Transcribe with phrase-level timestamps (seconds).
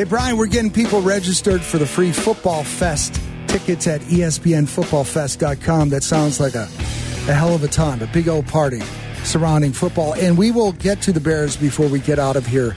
[0.00, 5.90] Hey, Brian, we're getting people registered for the free Football Fest tickets at ESPNFootballFest.com.
[5.90, 8.80] That sounds like a, a hell of a time, a big old party
[9.24, 10.14] surrounding football.
[10.14, 12.74] And we will get to the Bears before we get out of here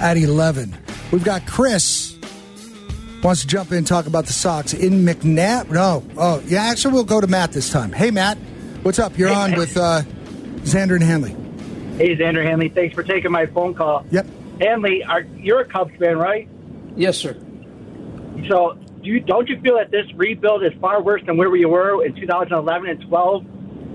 [0.00, 0.76] at 11.
[1.12, 2.18] We've got Chris
[3.22, 5.70] wants to jump in and talk about the Sox in McNabb.
[5.70, 7.92] No, oh, yeah, actually, we'll go to Matt this time.
[7.92, 8.36] Hey, Matt,
[8.82, 9.16] what's up?
[9.16, 9.58] You're Hey, on Matt.
[9.60, 10.02] with uh,
[10.62, 11.36] Xander and Hanley.
[11.98, 12.68] Hey, Xander Hanley.
[12.68, 14.04] Thanks for taking my phone call.
[14.10, 14.26] Yep.
[14.60, 16.48] Hanley, are, you're a Cubs fan, right?
[16.96, 17.36] Yes, sir.
[18.48, 21.64] So, do you, don't you feel that this rebuild is far worse than where we
[21.64, 23.44] were in 2011 and 12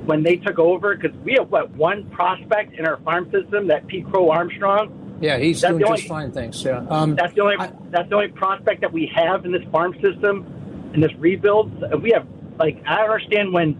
[0.06, 0.96] when they took over?
[0.96, 5.18] Because we have what one prospect in our farm system, that Pete Crow Armstrong.
[5.22, 6.64] Yeah, he's That's doing the just fine, thanks.
[6.64, 6.86] Yeah.
[6.90, 9.94] Um, That's the only I- that's the only prospect that we have in this farm
[10.02, 11.72] system, in this rebuild.
[12.02, 12.26] We have
[12.58, 13.74] like I understand when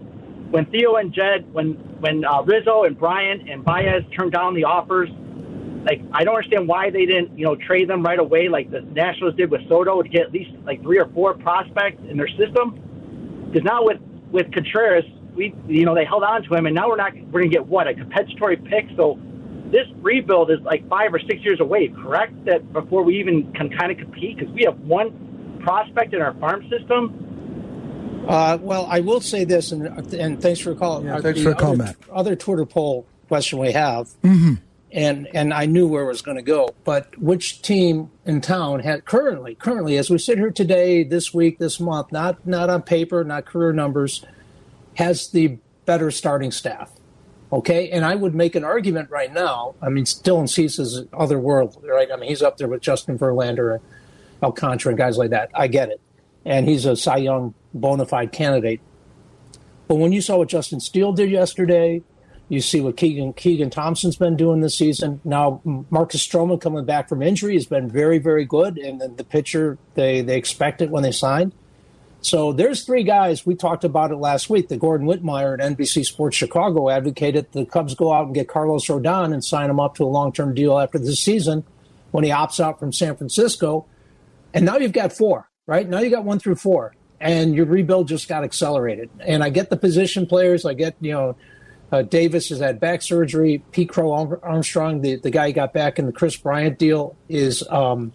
[0.50, 4.64] when Theo and Jed, when when uh, Rizzo and Bryant and Baez turned down the
[4.64, 5.08] offers.
[5.84, 8.80] Like I don't understand why they didn't you know trade them right away like the
[8.82, 12.28] Nationals did with Soto to get at least like three or four prospects in their
[12.28, 13.46] system.
[13.50, 13.98] Because now with
[14.30, 17.40] with Contreras, we you know they held on to him, and now we're not we're
[17.40, 18.86] gonna get what a compensatory pick.
[18.96, 19.18] So
[19.70, 22.44] this rebuild is like five or six years away, correct?
[22.44, 26.34] That before we even can kind of compete, because we have one prospect in our
[26.34, 28.24] farm system.
[28.28, 31.06] Uh, well, I will say this, and, and thanks for calling.
[31.06, 31.96] Yeah, Uh, thanks the for the call, other, Matt.
[32.12, 34.54] Other Twitter poll question we have, Mm-hmm.
[34.92, 38.80] And and I knew where it was going to go, but which team in town
[38.80, 42.82] had currently, currently, as we sit here today, this week, this month, not not on
[42.82, 44.24] paper, not career numbers,
[44.94, 46.90] has the better starting staff?
[47.52, 49.74] Okay, and I would make an argument right now.
[49.82, 52.08] I mean, Dylan Cease is otherworldly, right?
[52.12, 53.82] I mean, he's up there with Justin Verlander and
[54.42, 55.50] Alcantara and guys like that.
[55.54, 56.00] I get it,
[56.44, 58.80] and he's a Cy Young bona fide candidate.
[59.88, 62.02] But when you saw what Justin Steele did yesterday,
[62.50, 65.20] you see what Keegan Keegan Thompson's been doing this season.
[65.24, 69.24] Now Marcus Stroman coming back from injury has been very very good, and then the
[69.24, 71.52] pitcher they they expect it when they signed.
[72.22, 74.68] So there's three guys we talked about it last week.
[74.68, 78.84] The Gordon Wittenmyer at NBC Sports Chicago advocated the Cubs go out and get Carlos
[78.86, 81.64] Rodon and sign him up to a long term deal after this season
[82.10, 83.86] when he opts out from San Francisco.
[84.52, 85.88] And now you've got four, right?
[85.88, 89.08] Now you got one through four, and your rebuild just got accelerated.
[89.20, 90.66] And I get the position players.
[90.66, 91.36] I get you know
[91.92, 93.62] uh, Davis has had back surgery.
[93.72, 97.66] Pete Crow Armstrong, the, the guy who got back in the Kris Bryant deal, is
[97.68, 98.12] um,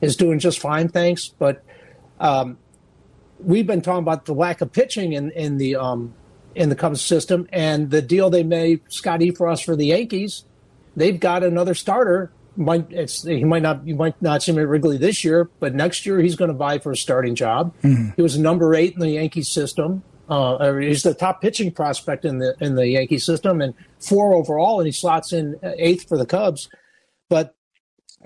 [0.00, 1.28] is doing just fine, thanks.
[1.28, 1.62] But
[2.20, 2.58] um,
[3.40, 6.14] we've been talking about the lack of pitching in in the um,
[6.54, 10.44] in the Cubs system, and the deal they made Scott Effross for the Yankees.
[10.94, 12.32] They've got another starter.
[12.56, 15.74] Might it's he might not you might not see him at Wrigley this year, but
[15.74, 17.74] next year he's going to vie for a starting job.
[18.16, 20.02] He was number eight in the Yankee system.
[20.28, 24.34] Uh, or he's the top pitching prospect in the in the Yankee system, and four
[24.34, 26.68] overall, and he slots in uh, eighth for the Cubs.
[27.28, 27.54] But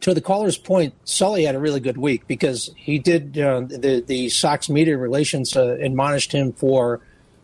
[0.01, 4.03] to the caller's point, Sully had a really good week because he did uh, the
[4.07, 7.01] the Sox media relations uh, admonished him for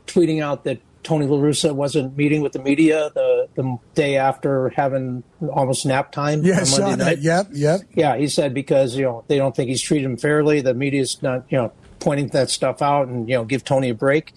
[0.07, 4.71] tweeting out that Tony La Russa wasn't meeting with the media the the day after
[4.71, 5.23] having
[5.53, 7.11] almost nap time Yeah, I on saw Monday that.
[7.17, 7.19] night.
[7.19, 7.81] Yep, yep.
[7.95, 10.63] Yeah, he said because you know they don't think he's treated him fairly.
[10.63, 13.95] The media's not you know pointing that stuff out and you know give Tony a
[13.95, 14.35] break.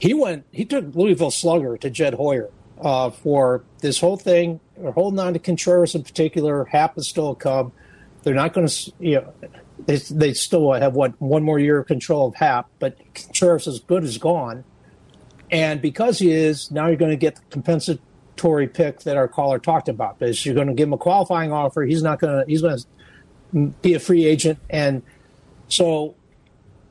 [0.00, 0.44] He went.
[0.52, 2.50] He took Louisville Slugger to Jed Hoyer
[2.80, 4.60] uh, for this whole thing.
[4.94, 6.64] Holding on to Contreras in particular.
[6.64, 7.72] Happ is still a Cub.
[8.22, 9.32] They're not going to you know
[9.86, 13.80] they they still have what one more year of control of Happ, but Contreras is
[13.80, 14.64] good as gone.
[15.50, 19.58] And because he is, now you're going to get the compensatory pick that our caller
[19.58, 20.18] talked about.
[20.18, 21.82] Because you're going to give him a qualifying offer.
[21.82, 22.50] He's not going to.
[22.50, 24.58] He's going to be a free agent.
[24.68, 25.02] And
[25.68, 26.14] so,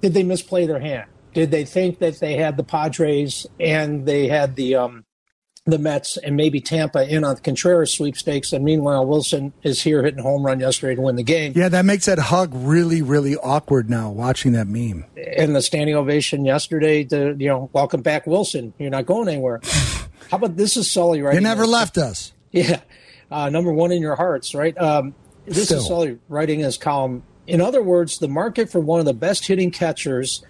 [0.01, 1.09] did they misplay their hand?
[1.33, 5.05] Did they think that they had the Padres and they had the um,
[5.65, 8.53] the Mets and maybe Tampa in on the Contreras sweepstakes?
[8.53, 11.53] And meanwhile, Willson is here hitting home run yesterday to win the game.
[11.55, 15.05] Yeah, that makes that hug really, really awkward now watching that meme.
[15.37, 18.73] and the standing ovation yesterday to you know welcome back Willson.
[18.79, 19.59] You're not going anywhere.
[20.31, 21.35] How about this is Sully right?
[21.35, 22.33] You never left us.
[22.51, 22.81] Yeah,
[23.29, 24.75] uh, number one in your hearts, right?
[24.77, 25.13] Um,
[25.45, 25.79] this Still.
[25.79, 27.23] is Sully writing his column.
[27.47, 30.43] In other words, the market for one of the best hitting catchers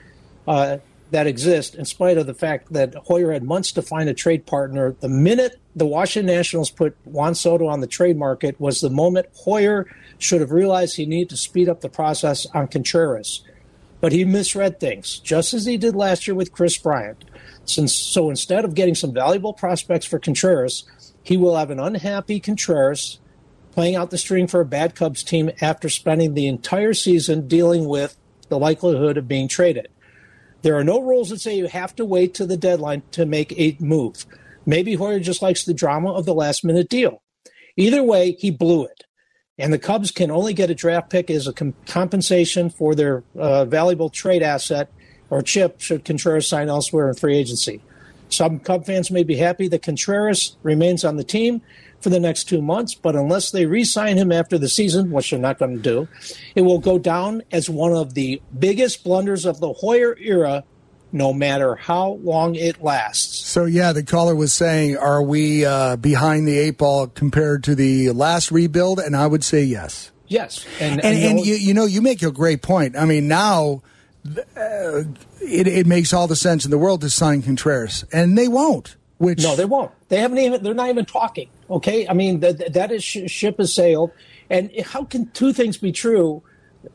[0.48, 0.78] uh,
[1.12, 4.46] that exist, in spite of the fact that Hoyer had months to find a trade
[4.46, 8.90] partner, the minute the Washington Nationals put Juan Soto on the trade market was the
[8.90, 13.44] moment Hoyer should have realized he needed to speed up the process on Contreras
[14.00, 17.24] but he misread things, just as he did last year with Kris Bryant.
[17.66, 20.86] Since so instead of getting some valuable prospects for Contreras,
[21.24, 23.20] he will have an unhappy Contreras
[23.78, 27.86] playing out the string for a bad Cubs team after spending the entire season dealing
[27.86, 28.18] with
[28.50, 29.88] the likelihood of being traded.
[30.64, 33.52] There are no rules that say you have to wait to the deadline to make
[33.52, 34.26] a move.
[34.66, 37.22] Maybe Hoyer just likes the drama of the last minute deal.
[37.76, 39.04] Either way, he blew it.
[39.60, 43.24] and the Cubs can only get a draft pick as a com- compensation for their
[43.36, 44.92] uh, valuable trade asset
[45.30, 47.84] or chip should Contreras sign elsewhere in free agency.
[48.30, 51.62] Some Cub fans may be happy that Contreras remains on the team
[52.02, 55.32] for the next two months, but unless they re sign him after the season, which
[55.32, 56.08] they're not going to do,
[56.56, 60.64] it will go down as one of the biggest blunders of the Hoyer era,
[61.12, 63.48] no matter how long it lasts.
[63.48, 67.76] So, yeah, the caller was saying, are we uh, behind the eight ball compared to
[67.76, 69.00] the last rebuild?
[69.00, 70.12] And I would say yes.
[70.28, 70.66] Yes.
[70.80, 72.98] And, and, and, and you, you know, you make a great point.
[72.98, 73.82] I mean, now
[74.56, 75.04] uh,
[75.42, 78.98] it, it makes all the sense in the world to sign Contreras, and they won't.
[79.18, 79.92] Which no, they won't.
[80.10, 80.64] They haven't even.
[80.64, 81.50] They're not even talking.
[81.70, 84.12] Okay, I mean that that is ship has sailed.
[84.50, 86.44] And how can two things be true?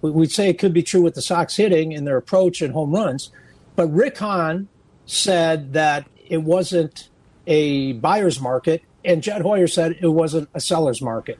[0.01, 2.93] We'd say it could be true with the Sox hitting and their approach and home
[2.93, 3.31] runs,
[3.77, 4.69] but Rick Hahn
[5.05, 7.11] said that it wasn't
[7.47, 11.39] a buyer's market, and Jed Hoyer said it wasn't a seller's market.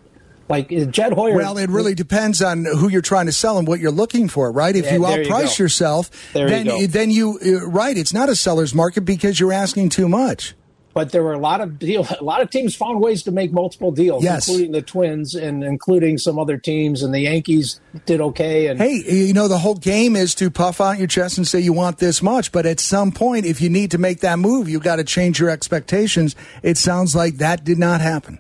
[0.49, 1.37] Like Jed Hoyer.
[1.37, 4.51] Well, it really depends on who you're trying to sell and what you're looking for,
[4.53, 4.75] right?
[4.75, 7.97] If yeah, you outprice you yourself, there then you then you uh, right.
[7.97, 10.55] It's not a seller's market because you're asking too much.
[10.95, 13.53] But there were a lot of deal, a lot of teams found ways to make
[13.53, 14.49] multiple deals, yes.
[14.49, 17.03] including the Twins and including some other teams.
[17.03, 18.67] And the Yankees did okay.
[18.67, 21.61] And hey, you know the whole game is to puff out your chest and say
[21.61, 22.53] you want this much.
[22.53, 25.41] But at some point, if you need to make that move, you've got to change
[25.41, 26.37] your expectations.
[26.63, 28.39] It sounds like that did not happen.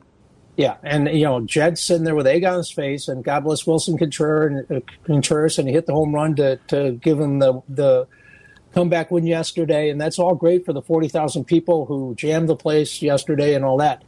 [0.56, 3.62] Yeah, and you know Jed's sitting there with egg on his face, and God bless
[3.66, 7.38] Willson Contreras, and, uh, Contreras, and he hit the home run to to give him
[7.38, 8.06] the the
[8.74, 12.56] comeback win yesterday, and that's all great for the forty thousand people who jammed the
[12.56, 14.02] place yesterday and all that.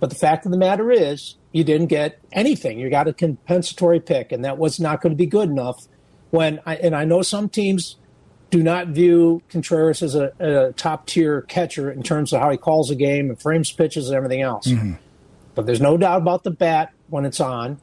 [0.00, 2.78] But the fact of the matter is, you didn't get anything.
[2.78, 5.86] You got a compensatory pick, and that was not going to be good enough.
[6.30, 7.96] When I, and I know some teams
[8.50, 12.56] do not view Contreras as a, a top tier catcher in terms of how he
[12.56, 14.66] calls a game and frames pitches and everything else.
[14.66, 14.94] Mm-hmm
[15.58, 17.80] but there's no doubt about the bat when it's on.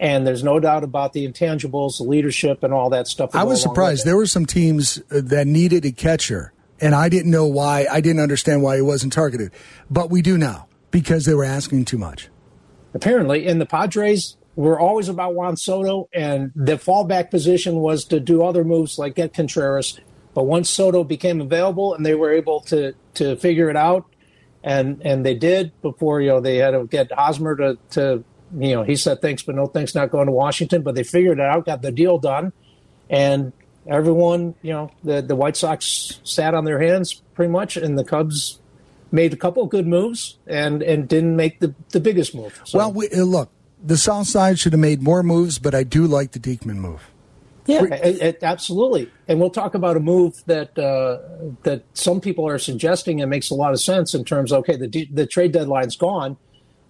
[0.00, 3.34] And there's no doubt about the intangibles, the leadership, and all that stuff.
[3.34, 4.04] I was surprised.
[4.04, 7.86] There were some teams uh, that needed a catcher, and I didn't know why.
[7.90, 9.52] I didn't understand why he wasn't targeted.
[9.90, 12.28] But we do now because they were asking too much.
[12.92, 18.20] Apparently, and the Padres were always about Juan Soto, and the fallback position was to
[18.20, 20.00] do other moves like get Contreras.
[20.34, 24.06] But once Soto became available and they were able to to figure it out,
[24.62, 28.24] and and they did before you know they had to get Hosmer to to
[28.56, 31.38] you know he said thanks but no thanks not going to Washington but they figured
[31.38, 32.52] it out got the deal done
[33.10, 33.52] and
[33.86, 38.04] everyone you know the the White Sox sat on their hands pretty much and the
[38.04, 38.58] Cubs
[39.14, 42.60] made a couple of good moves and and didn't make the the biggest move.
[42.64, 42.78] So.
[42.78, 43.50] Well, we, uh, look,
[43.82, 47.10] the South Side should have made more moves, but I do like the Diekman move.
[47.66, 49.10] Yeah, it, it, absolutely.
[49.26, 51.18] And we'll talk about a move that uh,
[51.62, 54.76] that some people are suggesting and makes a lot of sense in terms of okay,
[54.76, 56.36] the the trade deadline's gone.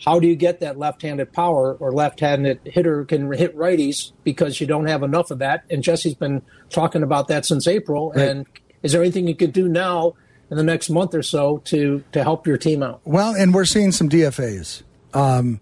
[0.03, 4.67] How do you get that left-handed power or left-handed hitter can hit righties because you
[4.67, 5.65] don't have enough of that?
[5.71, 8.11] And Jesse's been talking about that since April.
[8.11, 8.29] Right.
[8.29, 8.47] And
[8.83, 10.15] is there anything you could do now
[10.51, 13.01] in the next month or so to to help your team out?
[13.05, 14.83] Well, and we're seeing some DFAs.
[15.15, 15.61] Um,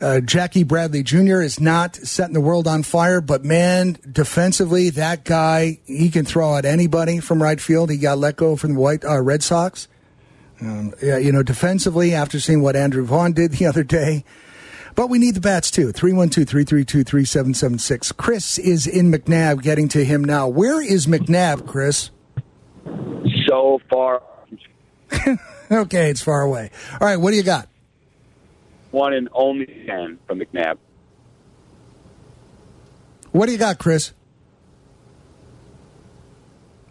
[0.00, 1.40] uh, Jackie Bradley Jr.
[1.40, 6.56] is not setting the world on fire, but man, defensively, that guy he can throw
[6.56, 7.90] at anybody from right field.
[7.90, 9.88] He got let go from the White uh, Red Sox.
[10.60, 14.24] Um, yeah, you know, defensively, after seeing what Andrew Vaughn did the other day.
[14.94, 15.92] But we need the bats too.
[15.92, 18.12] 312 332 3776.
[18.12, 20.48] Chris is in McNabb, getting to him now.
[20.48, 22.10] Where is McNabb, Chris?
[23.46, 24.22] So far.
[25.70, 26.70] okay, it's far away.
[26.92, 27.68] All right, what do you got?
[28.96, 30.78] one and only 10 from McNabb.
[33.32, 34.12] What do you got, Chris?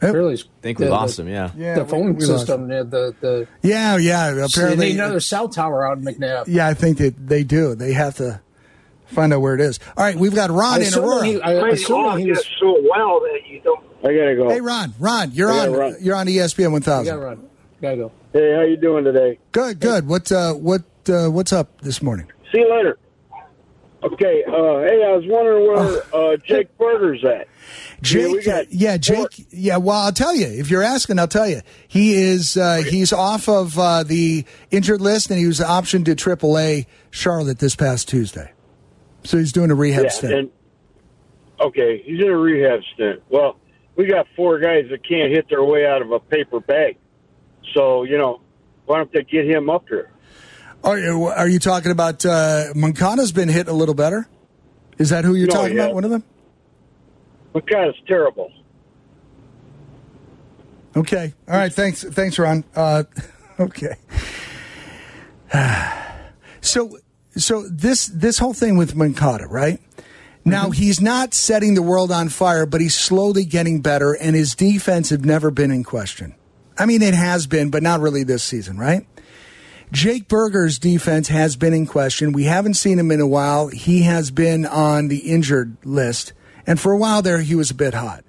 [0.01, 1.27] Really, I think we the, lost him.
[1.27, 1.75] Yeah, yeah.
[1.75, 4.45] The phone we, we system, the, the the yeah, yeah.
[4.45, 6.45] Apparently, they need another cell tower out in McNabb.
[6.47, 7.75] Yeah, I think that they do.
[7.75, 8.41] They have to
[9.07, 9.79] find out where it is.
[9.95, 11.25] All right, we've got Ron in Aurora.
[11.25, 13.83] He, I assume he was so well that you don't.
[14.03, 14.49] I gotta go.
[14.49, 15.71] Hey, Ron, Ron, you're on.
[15.71, 15.95] Run.
[16.01, 17.05] You're on ESPN 1000.
[17.05, 17.49] You gotta run.
[17.81, 18.11] gotta go.
[18.33, 19.39] Hey, how you doing today?
[19.53, 20.07] Good, good.
[20.07, 22.31] What uh, what uh, what's up this morning?
[22.51, 22.99] See you later.
[24.03, 24.43] Okay.
[24.43, 26.33] Uh, hey, I was wondering where oh.
[26.33, 27.47] uh, Jake Burger's at.
[28.01, 29.77] Jake, yeah, yeah, Jake, yeah.
[29.77, 30.47] Well, I'll tell you.
[30.47, 31.61] If you're asking, I'll tell you.
[31.87, 32.57] He is.
[32.57, 37.59] Uh, he's off of uh, the injured list, and he was optioned to AAA Charlotte
[37.59, 38.51] this past Tuesday.
[39.23, 40.33] So he's doing a rehab yeah, stint.
[40.33, 40.51] And,
[41.59, 43.23] okay, he's in a rehab stint.
[43.29, 43.57] Well,
[43.95, 46.97] we got four guys that can't hit their way out of a paper bag.
[47.73, 48.41] So you know,
[48.85, 50.11] why don't they get him up here?
[50.83, 54.27] Are you, are you talking about uh, Moncada's been hit a little better?
[54.99, 55.85] Is that who you're no, talking yeah.
[55.85, 55.95] about?
[55.95, 56.23] One of them?
[57.55, 58.51] Moncada's terrible.
[60.95, 61.33] Okay.
[61.47, 61.73] All right.
[61.73, 62.03] Thanks.
[62.03, 62.65] Thanks, Ron.
[62.75, 63.05] Uh,
[63.59, 63.95] okay.
[66.61, 66.97] so,
[67.35, 69.79] so this this whole thing with Moncada, right?
[70.43, 70.73] Now mm-hmm.
[70.73, 75.09] he's not setting the world on fire, but he's slowly getting better, and his defense
[75.09, 76.35] have never been in question.
[76.77, 79.07] I mean, it has been, but not really this season, right?
[79.91, 82.31] Jake Burger's defense has been in question.
[82.31, 83.69] We haven't seen him in a while.
[83.69, 86.33] He has been on the injured list,
[86.67, 88.23] and for a while there, he was a bit hot.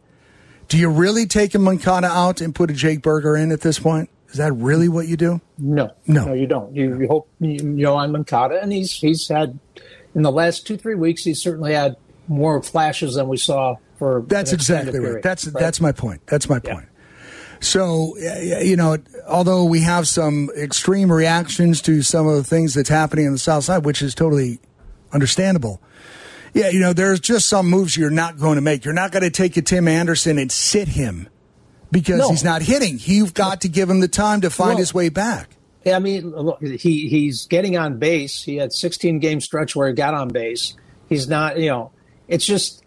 [0.68, 3.78] Do you really take a Moncada out and put a Jake Burger in at this
[3.78, 4.10] point?
[4.30, 5.40] Is that really what you do?
[5.58, 6.74] No, no, no you don't.
[6.74, 9.58] You, you hope you, know on Moncada, and he's he's had
[10.14, 14.24] in the last two three weeks he's certainly had more flashes than we saw for.
[14.26, 15.22] That's exactly period, right.
[15.22, 15.60] That's right?
[15.60, 16.26] that's my point.
[16.26, 16.86] That's my point.
[16.86, 17.60] Yeah.
[17.60, 22.88] So you know, although we have some extreme reactions to some of the things that's
[22.88, 24.60] happening on the South Side, which is totally
[25.12, 25.80] understandable.
[26.56, 28.84] Yeah, you know, there's just some moves you're not going to make.
[28.84, 31.28] You're not going to take a Tim Anderson and sit him
[31.90, 32.30] because no.
[32.30, 32.98] he's not hitting.
[32.98, 35.50] You've got to give him the time to find well, his way back.
[35.84, 38.42] Yeah, I mean, look, he he's getting on base.
[38.42, 40.75] He had 16 game stretch where he got on base.
[41.08, 41.92] He's not, you know,
[42.26, 42.82] it's just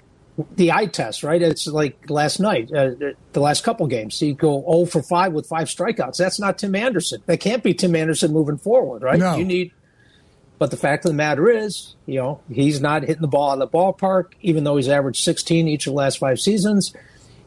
[0.55, 1.41] the eye test, right?
[1.41, 2.91] It's like last night, uh,
[3.33, 4.19] the last couple games.
[4.19, 6.17] He go 0 for 5 with five strikeouts.
[6.17, 7.21] That's not Tim Anderson.
[7.25, 9.19] That can't be Tim Anderson moving forward, right?
[9.19, 9.37] No.
[9.37, 9.71] You need.
[10.59, 13.59] But the fact of the matter is, you know, he's not hitting the ball in
[13.59, 16.93] the ballpark, even though he's averaged 16 each of the last five seasons.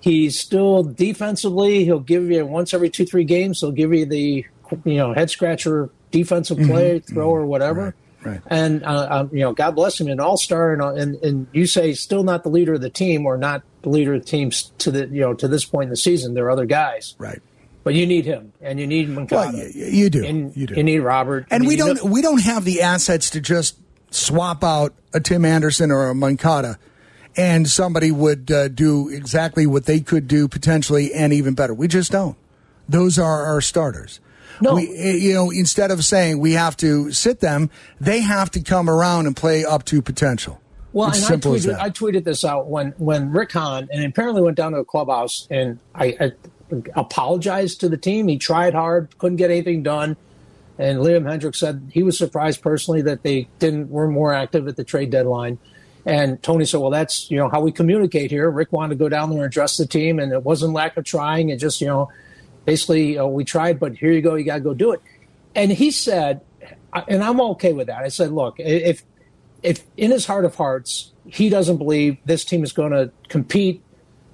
[0.01, 1.85] He's still defensively.
[1.85, 3.61] He'll give you once every two three games.
[3.61, 4.47] He'll give you the
[4.85, 6.71] you know head scratcher defensive mm-hmm.
[6.71, 7.15] play, mm-hmm.
[7.15, 7.85] throw or whatever.
[7.85, 7.95] Right.
[8.25, 8.41] Right.
[8.47, 11.67] And uh, um, you know, God bless him, an all star, and, and and you
[11.67, 14.53] say still not the leader of the team, or not the leader of the team
[14.79, 16.35] to the you know to this point in the season.
[16.35, 17.43] There are other guys, right?
[17.85, 19.53] But you need him, and you need Moncada.
[19.53, 20.25] Well, you, you do.
[20.25, 20.75] And you do.
[20.75, 23.77] You need Robert, and we don't we don't have the assets to just
[24.11, 26.79] swap out a Tim Anderson or a Moncada
[27.37, 31.75] and somebody would uh, do exactly what they could do potentially and even better.
[31.75, 32.37] We just don't.
[32.89, 34.21] Those are our starters.
[34.61, 34.75] No.
[34.75, 37.71] We, eh, you know, instead of saying we have to sit them,
[38.01, 40.61] they have to come around and play up to potential.
[40.93, 44.43] Well, it's and I tweeted, I tweeted this out when, when Rick Hahn, and apparently
[44.43, 46.33] went down to the clubhouse and I, I
[46.95, 48.29] apologized to the team.
[48.29, 50.17] He tried hard, couldn't get anything done.
[50.79, 54.77] And Liam Hendriks said he was surprised personally that they didn't were more active at
[54.77, 55.59] the trade deadline.
[56.05, 58.51] And Tony said, well, that's, you know, how we communicate here.
[58.51, 61.05] Rick wanted to go down there and address the team, and it wasn't lack of
[61.05, 61.51] trying.
[61.51, 62.11] It just, you know,
[62.65, 65.01] basically we tried, but here you go, you got to go do it.
[65.55, 66.41] And he said,
[67.07, 68.03] and I'm okay with that.
[68.03, 69.05] I said, look, if,
[69.63, 73.83] if in his heart of hearts, he doesn't believe this team is going to compete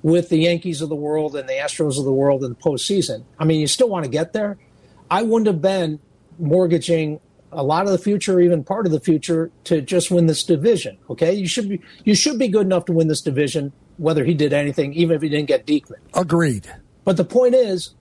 [0.02, 3.24] with the Yankees of the world and the Astros of the world in the postseason.
[3.38, 4.58] I mean, you still want to get there.
[5.10, 6.00] I wouldn't have been
[6.38, 10.44] mortgaging a lot of the future, even part of the future, to just win this
[10.44, 10.98] division.
[11.08, 14.34] Okay, you should be you should be good enough to win this division, whether he
[14.34, 15.98] did anything, even if he didn't get Diekman.
[16.14, 16.70] Agreed.
[17.04, 17.94] But the point is,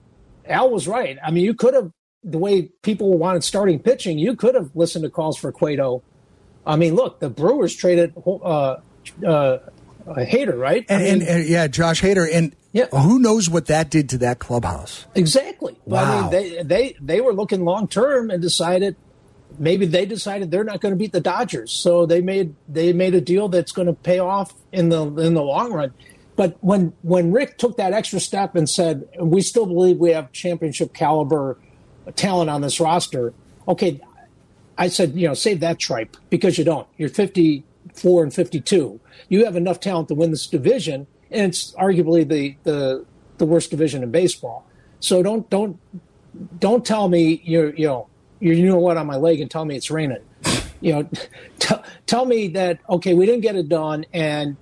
[0.46, 1.18] Al was right.
[1.24, 1.90] I mean, you could have
[2.22, 4.18] the way people wanted starting pitching.
[4.18, 6.02] You could have listened to calls for Cueto.
[6.66, 8.76] I mean, look, the Brewers traded uh,
[9.26, 9.58] uh,
[10.16, 10.84] Hader, right?
[10.88, 12.86] And, I mean, and, and, yeah, Josh Hader, and yeah.
[12.86, 15.06] who knows what that did to that clubhouse?
[15.14, 15.76] Exactly.
[15.84, 16.02] Wow.
[16.02, 18.96] I mean, they they they were looking long term and decided
[19.58, 23.14] maybe they decided they're not going to beat the Dodgers, so they made they made
[23.14, 25.92] a deal that's going to pay off in the in the long run.
[26.36, 30.30] But when when Rick took that extra step and said we still believe we have
[30.32, 31.58] championship caliber
[32.14, 33.32] talent on this roster,
[33.66, 34.00] okay,
[34.76, 36.86] I said you know save that tripe because you don't.
[36.96, 37.08] You're
[37.98, 39.00] 54 and 52.
[39.28, 43.04] You have enough talent to win this division, and it's arguably the the
[43.38, 44.66] the worst division in baseball.
[45.00, 45.78] So don't don't
[46.58, 48.08] don't tell me you're you know
[48.40, 50.22] you you know what on my leg and tell me it's raining.
[50.80, 51.08] You know,
[51.58, 51.74] t-
[52.06, 54.56] tell me that okay, we didn't get it done, and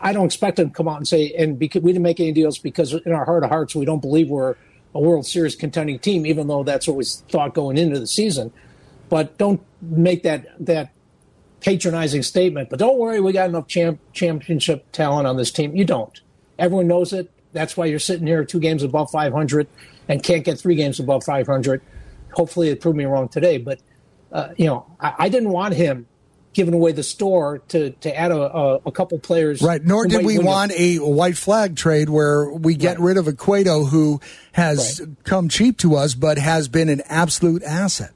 [0.00, 2.32] I don't expect them to come out and say and because we didn't make any
[2.32, 4.56] deals because in our heart of hearts we don't believe we're
[4.96, 8.52] a World Series contending team, even though that's what we thought going into the season.
[9.08, 10.93] But don't make that that
[11.64, 12.70] patronizing statement.
[12.70, 15.74] But don't worry, we got enough champ, championship talent on this team.
[15.74, 16.20] You don't.
[16.58, 17.30] Everyone knows it.
[17.52, 19.66] That's why you're sitting here two games above 500
[20.08, 21.80] and can't get three games above 500
[22.34, 23.58] hopefully it proved me wrong today.
[23.58, 23.80] But
[24.32, 26.06] uh, you know, I, I, didn't want him
[26.54, 29.62] giving away the store to to add a, a, a couple players.
[29.62, 29.82] Right.
[29.82, 33.06] Nor did we want a white flag trade where we get right.
[33.06, 34.20] rid of a Cueto who
[34.52, 35.08] has right.
[35.24, 38.12] come cheap to us, but has been an absolute asset.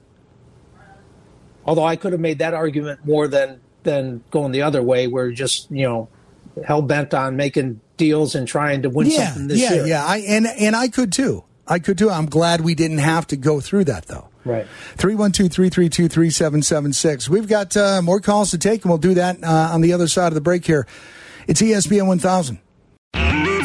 [1.68, 5.30] Although I could have made that argument more than than going the other way, where
[5.30, 6.08] just you know
[6.64, 9.86] hell bent on making deals and trying to win yeah, something this yeah, year.
[9.86, 10.36] Yeah, yeah.
[10.36, 11.44] And and I could too.
[11.66, 12.08] I could too.
[12.08, 14.30] I'm glad we didn't have to go through that though.
[14.46, 14.66] Right.
[14.96, 17.28] 312 332 3776.
[17.28, 20.08] We've got uh, more calls to take, and we'll do that uh, on the other
[20.08, 20.86] side of the break here.
[21.46, 22.60] It's ESPN 1000.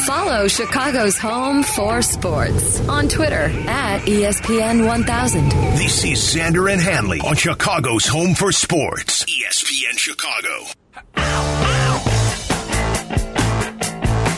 [0.06, 5.50] Follow Chicago's home for sports on Twitter at ESPN 1000.
[5.78, 10.66] This is Xander and Hanley on Chicago's home for sports, ESPN Chicago.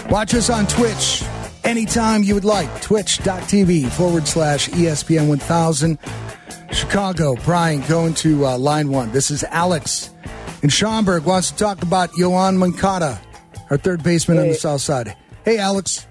[0.10, 1.24] Watch us on Twitch
[1.64, 2.82] anytime you would like.
[2.82, 5.98] Twitch.tv forward slash ESPN 1000.
[6.72, 9.12] Chicago, Brian going to uh, line one.
[9.12, 10.12] This is Alex
[10.62, 13.20] in Schaumburg wants to talk about Yoan Moncada,
[13.70, 14.44] our third baseman hey.
[14.44, 15.16] on the south side.
[15.46, 16.08] Hey, Alex.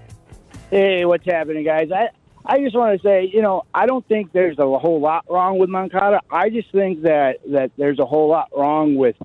[0.71, 1.89] Hey, what's happening, guys?
[1.91, 2.07] I,
[2.45, 5.57] I just want to say, you know, I don't think there's a whole lot wrong
[5.57, 6.21] with Moncada.
[6.31, 9.17] I just think that, that there's a whole lot wrong with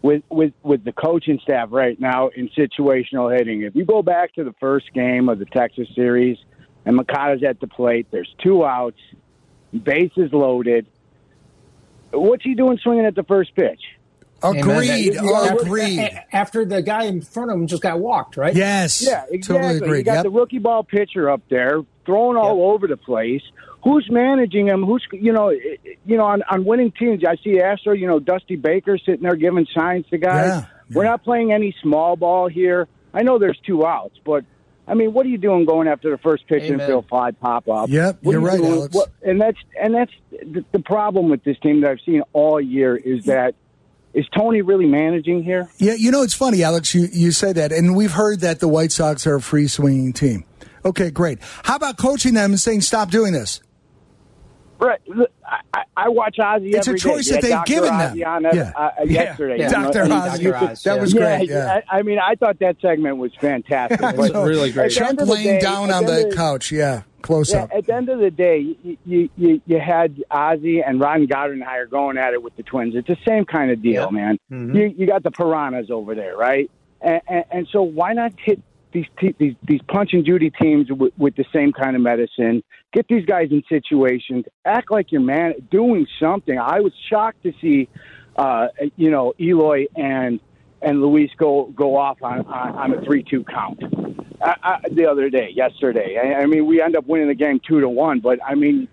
[0.00, 3.60] with with with the coaching staff right now in situational hitting.
[3.60, 6.38] If you go back to the first game of the Texas series
[6.86, 8.96] and Moncada's at the plate, there's two outs,
[9.74, 10.86] bases loaded.
[12.12, 13.82] What's he doing swinging at the first pitch?
[14.42, 15.16] Agreed.
[15.16, 16.20] agreed.
[16.32, 18.54] After the guy in front of him just got walked, right?
[18.54, 19.02] Yes.
[19.02, 19.38] Yeah, exactly.
[19.40, 19.98] Totally agreed.
[19.98, 20.22] You got yep.
[20.24, 22.74] the rookie ball pitcher up there throwing all yep.
[22.74, 23.42] over the place.
[23.82, 24.84] Who's managing him?
[24.84, 27.94] Who's you know, eh, eh, you know, on, on winning teams, I see Astro.
[27.94, 30.46] You know, Dusty Baker sitting there giving signs to guys.
[30.46, 30.66] Yeah.
[30.92, 32.88] We're not playing any small ball here.
[33.14, 34.44] I know there's two outs, but
[34.90, 36.80] I mean, what are you doing going after the first pitch Amen.
[36.80, 37.88] and feel five pop up?
[37.88, 38.72] Yep, what you're you right, doing?
[38.72, 38.94] Alex.
[38.94, 42.60] What, and that's and that's the, the problem with this team that I've seen all
[42.60, 43.54] year is that
[44.14, 45.70] is Tony really managing here?
[45.78, 46.94] Yeah, you know it's funny, Alex.
[46.94, 50.12] You you say that, and we've heard that the White Sox are a free swinging
[50.12, 50.44] team.
[50.84, 51.38] Okay, great.
[51.62, 53.60] How about coaching them and saying stop doing this?
[54.78, 55.00] Right.
[55.74, 56.70] I, I watch Ozzie.
[56.70, 57.70] It's a choice that they've Dr.
[57.70, 58.28] given Ozzie them.
[58.28, 58.72] On, uh, yeah.
[58.74, 59.68] uh, yesterday, yeah.
[59.68, 60.12] Know, Dr.
[60.12, 60.52] Ozzie.
[60.52, 61.00] Oz, that yeah.
[61.00, 61.48] was great.
[61.50, 64.00] Yeah, I, I, mean, I thought that segment was fantastic.
[64.20, 64.90] It's really great.
[64.92, 66.72] Chuck laying down on the, the couch.
[66.72, 67.70] Yeah, close yeah, up.
[67.74, 72.18] At the end of the day, you you, you had Ozzie and Ron Gardenhire going
[72.18, 72.94] at it with the Twins.
[72.96, 74.10] It's the same kind of deal, Yeah.
[74.10, 74.38] man.
[74.50, 74.74] Mhm.
[74.74, 76.70] You you got the piranhas over there, right?
[77.00, 78.60] And, and, and so why not hit
[78.92, 82.62] these te- these these punch and Judy teams with, with the same kind of medicine?
[82.92, 84.46] Get these guys in situations.
[84.64, 86.58] Act like you're man doing something.
[86.58, 87.88] I was shocked to see,
[88.36, 90.40] uh, you know, Eloy and
[90.82, 93.80] and Luis go go off on on, on a three two count.
[94.42, 96.16] I, I, the other day, yesterday.
[96.16, 98.20] I, I mean, we end up winning the game two to one.
[98.20, 98.88] But I mean,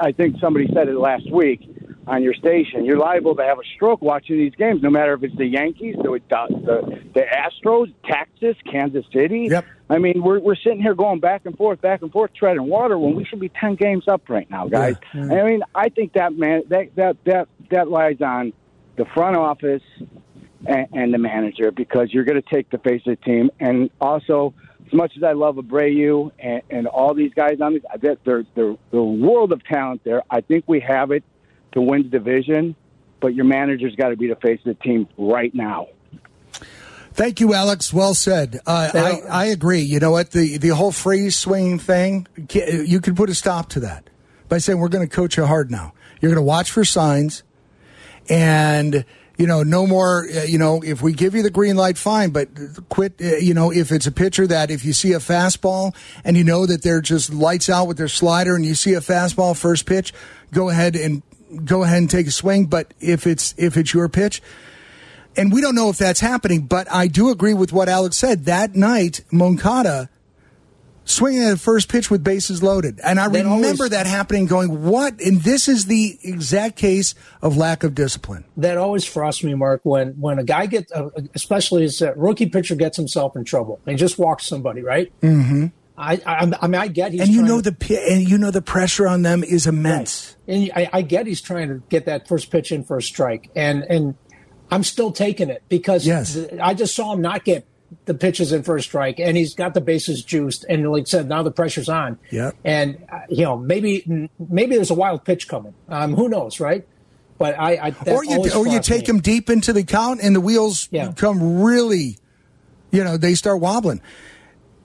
[0.00, 1.68] I think somebody said it last week
[2.06, 2.84] on your station.
[2.84, 5.96] You're liable to have a stroke watching these games, no matter if it's the Yankees,
[6.02, 9.48] the the, the Astros, Texas, Kansas City.
[9.50, 9.64] Yep.
[9.88, 12.98] I mean, we're we're sitting here going back and forth, back and forth, treading water
[12.98, 14.96] when we should be ten games up right now, guys.
[15.14, 15.22] Yeah.
[15.22, 18.52] I mean, I think that man that that that that lies on
[18.96, 19.82] the front office
[20.66, 23.90] and, and the manager because you're going to take the face of the team, and
[24.00, 24.52] also
[24.90, 28.44] as much as I love Abreu and, and all these guys on this, they're, they're,
[28.54, 30.22] they're the world of talent there.
[30.28, 31.22] I think we have it
[31.72, 32.74] to win the division,
[33.20, 35.86] but your manager's got to be the face of the team right now.
[37.12, 37.92] Thank you, Alex.
[37.92, 38.60] Well said.
[38.66, 39.80] Uh, I, I agree.
[39.80, 40.30] You know what?
[40.30, 44.08] The the whole free swing thing, you could put a stop to that
[44.48, 45.92] by saying we're going to coach you hard now.
[46.20, 47.42] You're going to watch for signs,
[48.28, 49.04] and
[49.40, 50.26] you know, no more.
[50.28, 52.50] Uh, you know, if we give you the green light, fine, but
[52.90, 53.14] quit.
[53.18, 56.44] Uh, you know, if it's a pitcher that if you see a fastball and you
[56.44, 59.86] know that they're just lights out with their slider, and you see a fastball first
[59.86, 60.12] pitch,
[60.52, 61.22] go ahead and
[61.64, 62.66] go ahead and take a swing.
[62.66, 64.42] But if it's if it's your pitch
[65.36, 68.44] and we don't know if that's happening, but I do agree with what Alex said.
[68.44, 70.09] That night, Moncada
[71.10, 73.00] swinging at the first pitch with bases loaded.
[73.04, 75.20] And I That remember always- that happening going, what?
[75.20, 78.44] And this is the exact case of lack of discipline.
[78.56, 82.46] that always frosts me, Mark, when when a guy gets, uh, especially as a rookie
[82.46, 85.12] pitcher gets himself in trouble and just walks somebody, right?
[85.22, 85.66] Mm-hmm.
[85.98, 88.50] I, I, I mean, I get he's and you know to- the and you know
[88.50, 90.34] the pressure on them is immense.
[90.48, 93.50] and I, I get he's trying to get that first pitch in for a strike,
[93.54, 94.14] and and
[94.70, 96.38] I'm still taking it because Yes.
[96.62, 97.66] I just saw him not get
[98.04, 101.04] the pitches in for a strike, and he's got the bases juiced, and like I
[101.04, 102.18] said, now the pressure's on.
[102.30, 102.52] Yeah.
[102.64, 105.74] And uh, you know, maybe maybe there's a wild pitch coming.
[105.88, 106.86] Um, who knows, right?
[107.38, 107.74] But I,
[108.06, 109.06] I Or you or you take me.
[109.06, 111.08] them deep into the count and the wheels Yeah.
[111.08, 112.18] become really,
[112.90, 114.00] you know, they start wobbling.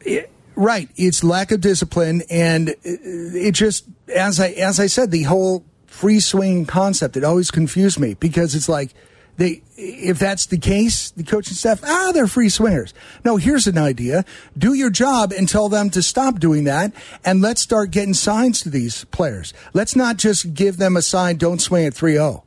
[0.02, 3.84] It- right, it's lack of discipline, and it- it just
[4.16, 8.56] as I as I said, the whole free swing concept it always confused me because
[8.56, 8.94] it's like
[9.38, 12.94] they if that's the case, the coaching staff ah they're free swingers.
[13.24, 14.24] No, here's an idea:
[14.58, 16.94] do your job and tell them to stop doing that,
[17.26, 19.54] and let's start getting signs to these players.
[19.74, 22.44] Let's not just give them a sign: don't swing at 3-0.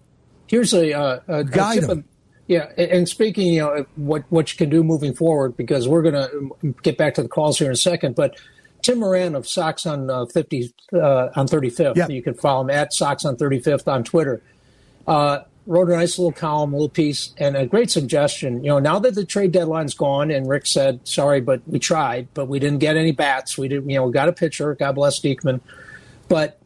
[0.47, 1.91] Here's a, uh, a, Guide them.
[1.99, 2.05] of-
[2.47, 6.15] yeah, and speaking, you know, what what you can do moving forward, because we're going
[6.15, 8.15] to get back to the calls here in a second.
[8.15, 8.37] But
[8.81, 12.09] Tim Moran of Sox on uh, fifty uh, on thirty fifth, Yeah.
[12.09, 14.41] you can follow him at Sox on thirty fifth on Twitter.
[15.07, 18.65] Uh, wrote a nice little column, little piece, and a great suggestion.
[18.65, 22.27] You know, now that the trade deadline's gone, and Rick said, "Sorry, but we tried,
[22.33, 23.59] but we didn't get any bats.
[23.59, 24.75] We didn't, you know, got a pitcher.
[24.75, 25.61] God bless Diekman,
[26.27, 26.59] but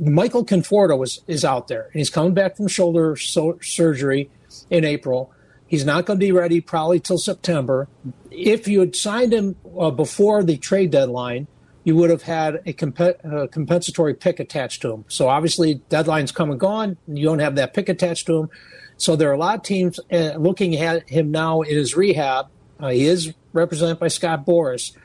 [0.00, 4.30] Michael Conforto is is out there, and he's coming back from shoulder so- surgery
[4.70, 5.30] in April.
[5.66, 7.88] He's not going to be ready probably till September.
[8.30, 11.46] If you had signed him uh, before the trade deadline."
[11.86, 15.04] You would have had a comp- uh, compensatory pick attached to him.
[15.06, 16.96] So obviously, deadline's come and gone.
[17.06, 18.50] You don't have that pick attached to him.
[18.96, 22.48] So there are a lot of teams uh, looking at him now in his rehab.
[22.80, 24.96] Uh, he is represented by Scott Boras,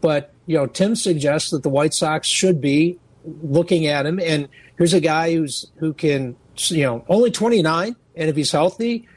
[0.00, 4.20] but you know Tim suggests that the White Sox should be looking at him.
[4.20, 6.36] And here's a guy who's who can
[6.68, 9.08] you know only 29, and if he's healthy,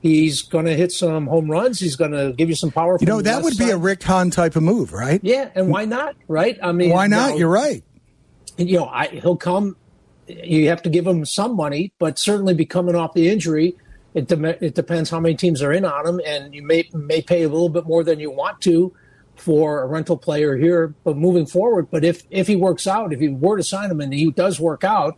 [0.00, 1.80] He's going to hit some home runs.
[1.80, 2.98] He's going to give you some power.
[3.00, 3.66] You know, that would side.
[3.66, 5.20] be a Rick Hahn type of move, right?
[5.24, 6.14] Yeah, and why not?
[6.28, 6.56] Right?
[6.62, 7.36] I mean, why not?
[7.36, 7.82] You are right.
[8.56, 9.76] You know, I, he'll come.
[10.28, 13.76] You have to give him some money, but certainly be coming off the injury.
[14.14, 17.20] It, de- it depends how many teams are in on him, and you may may
[17.20, 18.94] pay a little bit more than you want to
[19.36, 20.94] for a rental player here.
[21.02, 24.00] But moving forward, but if if he works out, if you were to sign him
[24.00, 25.16] and he does work out,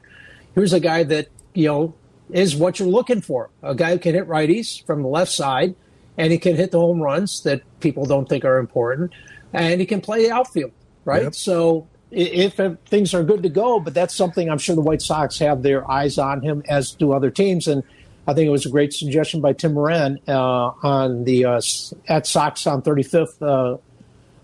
[0.55, 1.95] here's a guy that you know
[2.33, 3.51] is what you're looking for.
[3.63, 5.75] A guy who can hit righties from the left side,
[6.17, 9.13] and he can hit the home runs that people don't think are important,
[9.53, 10.73] and he can play the outfield,
[11.05, 11.25] right?
[11.25, 11.35] Yep.
[11.35, 15.03] So if, if, things are good to go, but that's something I'm sure the White
[15.03, 17.69] Sox have their eyes on him, as do other teams.
[17.69, 17.83] And
[18.27, 21.61] I think it was a great suggestion by Tim Moran uh, on the uh,
[22.09, 23.81] at Sox on 35th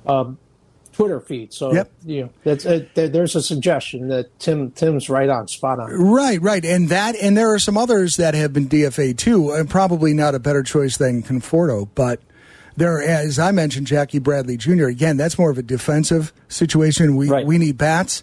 [0.07, 0.39] uh, um,
[0.97, 1.53] Twitter feed.
[1.53, 1.93] So yep.
[2.07, 5.91] you know, that's uh, there's a suggestion that Tim Tim's right on, spot on.
[5.91, 9.69] Right, right, and that and there are some others that have been DFA too, and
[9.69, 12.21] probably not a better choice than Conforto, but.
[12.79, 14.89] There, as I mentioned, Jackie Bradley Jr.
[14.89, 17.17] Again, that's more of a defensive situation.
[17.17, 17.47] We right.
[17.47, 18.23] we need bats,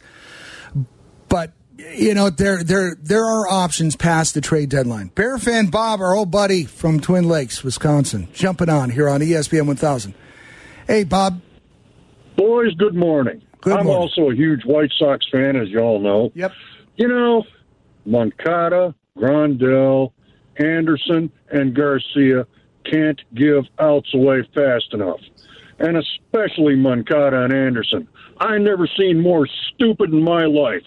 [1.28, 5.08] but you know there there there are options past the trade deadline.
[5.08, 9.66] Bear fan Bob, our old buddy from Twin Lakes, Wisconsin, jumping on here on ESPN
[9.66, 10.14] 1000.
[10.86, 11.42] Hey, Bob,
[12.36, 13.42] Boys, good morning.
[13.62, 14.02] Good I'm morning.
[14.02, 16.32] also a huge White Sox fan, as you all know.
[16.36, 16.52] Yep.
[16.98, 17.44] You know,
[18.06, 20.12] Moncada, Grandal,
[20.58, 22.46] Anderson, and Garcia
[22.86, 25.20] can't give outs away fast enough.
[25.80, 28.08] And especially Moncada and Anderson.
[28.38, 30.84] I never seen more stupid in my life.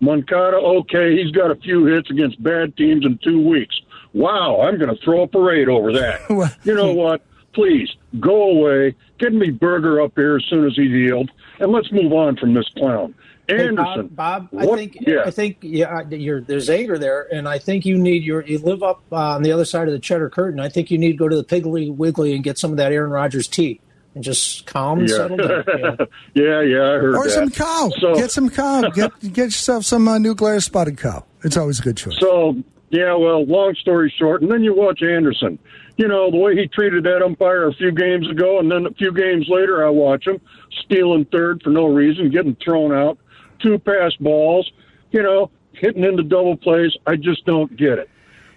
[0.00, 3.80] Moncada, okay, he's got a few hits against bad teams in two weeks.
[4.12, 6.58] Wow, I'm going to throw a parade over that.
[6.64, 7.22] you know what?
[7.52, 7.88] Please
[8.20, 8.94] go away.
[9.18, 12.54] Get me Burger up here as soon as he healed, and let's move on from
[12.54, 13.14] this clown.
[13.48, 15.22] Anderson, hey, Bob, Bob I think yeah.
[15.26, 19.02] I think yeah, there's anger there, and I think you need your you live up
[19.10, 20.60] uh, on the other side of the cheddar curtain.
[20.60, 22.92] I think you need to go to the Piggly Wiggly and get some of that
[22.92, 23.80] Aaron Rodgers tea
[24.14, 25.16] and just calm and yeah.
[25.16, 25.64] settle down.
[26.34, 26.42] Yeah.
[26.44, 27.30] yeah, yeah, I heard or that.
[27.30, 27.90] some cow.
[27.98, 28.82] So, get some cow.
[28.90, 31.24] get get yourself some uh, New Glarus spotted cow.
[31.42, 32.18] It's always a good choice.
[32.20, 32.56] So
[32.90, 35.58] yeah, well, long story short, and then you watch Anderson
[36.00, 38.94] you know, the way he treated that umpire a few games ago, and then a
[38.94, 40.40] few games later, I watch him
[40.82, 43.18] stealing third for no reason, getting thrown out,
[43.62, 44.72] two pass balls,
[45.10, 46.96] you know, hitting into double plays.
[47.06, 48.08] I just don't get it.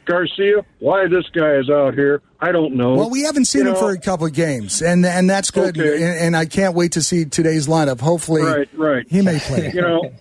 [0.06, 2.96] Garcia, why this guy is out here, I don't know.
[2.96, 5.52] Well, we haven't seen you him know, for a couple of games, and and that's
[5.52, 5.78] good.
[5.78, 5.96] Okay.
[6.02, 8.00] And, and, I can't wait to see today's lineup.
[8.00, 9.06] Hopefully, right, right.
[9.10, 9.70] he may play.
[9.74, 10.12] you know,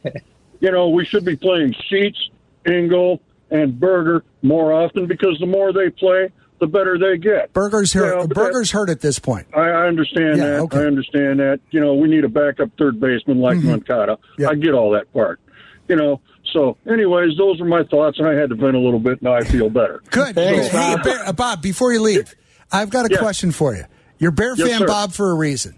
[0.61, 2.19] you know, we should be playing Sheets,
[2.67, 3.21] Engel,
[3.53, 7.53] and Burger more often because the more they play, the better they get.
[7.53, 8.15] Burgers hurt.
[8.15, 9.49] You know, Burgers hurt at this point.
[9.53, 10.61] I, I understand yeah, that.
[10.61, 10.79] Okay.
[10.79, 11.59] I understand that.
[11.73, 13.71] You know, we need a backup third baseman like mm-hmm.
[13.71, 14.17] Moncada.
[14.39, 14.51] Yeah.
[14.51, 15.41] I get all that part.
[15.89, 16.21] You know,
[16.53, 19.21] so anyways, those are my thoughts, and I had to vent a little bit.
[19.23, 20.03] Now I feel better.
[20.11, 20.37] Good.
[20.37, 21.03] Thanks, hey, Bob.
[21.03, 22.33] Bear, uh, Bob, before you leave,
[22.71, 23.21] I've got a yes.
[23.21, 23.85] question for you.
[24.21, 24.87] You're Bear yes, fan sir.
[24.87, 25.77] Bob for a reason.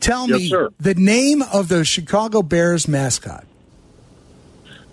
[0.00, 0.70] Tell yes, me sir.
[0.80, 3.44] the name of the Chicago Bears mascot.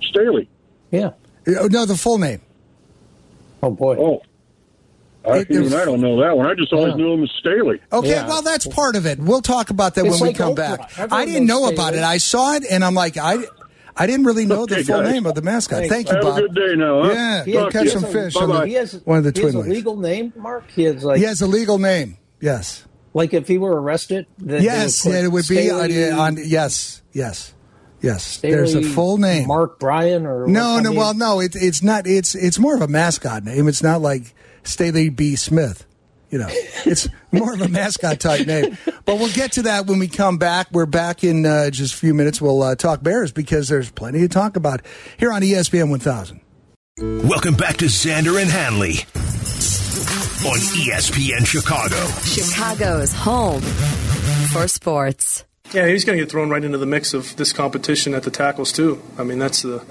[0.01, 0.49] Staley.
[0.91, 1.11] Yeah.
[1.47, 2.41] Uh, no, the full name.
[3.63, 3.95] Oh boy.
[3.97, 4.21] Oh.
[5.29, 6.47] I, It- even I don't know that one.
[6.47, 6.97] I just always Yeah.
[6.97, 7.79] knew him as Staley.
[7.93, 8.27] Okay, Yeah.
[8.27, 9.19] well, that's part of it.
[9.19, 10.77] We'll talk about that It's when we come Oprah.
[10.77, 10.91] back.
[10.97, 12.03] Everyone I didn't knows know about it.
[12.03, 13.37] I saw it, and I'm like, I,
[13.95, 15.11] I didn't really know the full guys.
[15.13, 15.79] name of the mascot.
[15.79, 15.93] Thanks.
[15.93, 16.37] Thank you, Have Bob.
[16.37, 17.03] a good day now.
[17.03, 17.09] Huh?
[17.11, 18.35] Yeah, He go has- catch he some a- fish.
[18.35, 19.75] on the- He has one of the he has Twin a Lakes.
[19.75, 20.63] legal name, Mark.
[20.75, 22.17] He has like He has a legal name.
[22.39, 22.85] Yes.
[23.13, 24.25] like if he were arrested.
[24.39, 26.37] Then Yes, would put it would be on, Staley- on.
[26.43, 27.53] Yes, yes,
[28.01, 28.23] yes.
[28.25, 29.47] Staley There's a full name.
[29.47, 30.93] Mark Bryan or no, no.
[30.93, 31.39] Well, no.
[31.41, 32.07] It, it's not.
[32.07, 33.67] It's it's more of a mascot name.
[33.67, 35.35] It's not like Staley B.
[35.35, 35.85] Smith.
[36.29, 36.47] You know,
[36.85, 38.77] it's more of a mascot type name.
[39.05, 40.67] But we'll get to that when we come back.
[40.71, 42.41] We're back in uh, just a few minutes.
[42.41, 44.81] We'll uh, talk Bears because there's plenty to talk about
[45.17, 46.39] here on ESPN 1000.
[46.99, 48.99] Welcome back to Xander and Hanley
[50.45, 52.07] on ESPN Chicago.
[52.21, 53.61] Chicago's home
[54.51, 55.45] for sports.
[55.73, 58.31] Yeah, he's going to get thrown right into the mix of this competition at the
[58.31, 59.01] tackles too.
[59.17, 59.83] I mean, that's the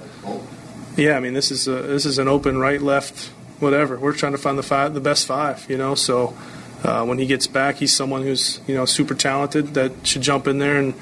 [0.97, 1.17] yeah.
[1.17, 3.99] I mean, this is a, this is an open right left whatever.
[3.99, 5.95] We're trying to find the five, the best five, you know.
[5.95, 6.37] So
[6.83, 10.47] uh, when he gets back, he's someone who's you know super talented that should jump
[10.47, 10.95] in there and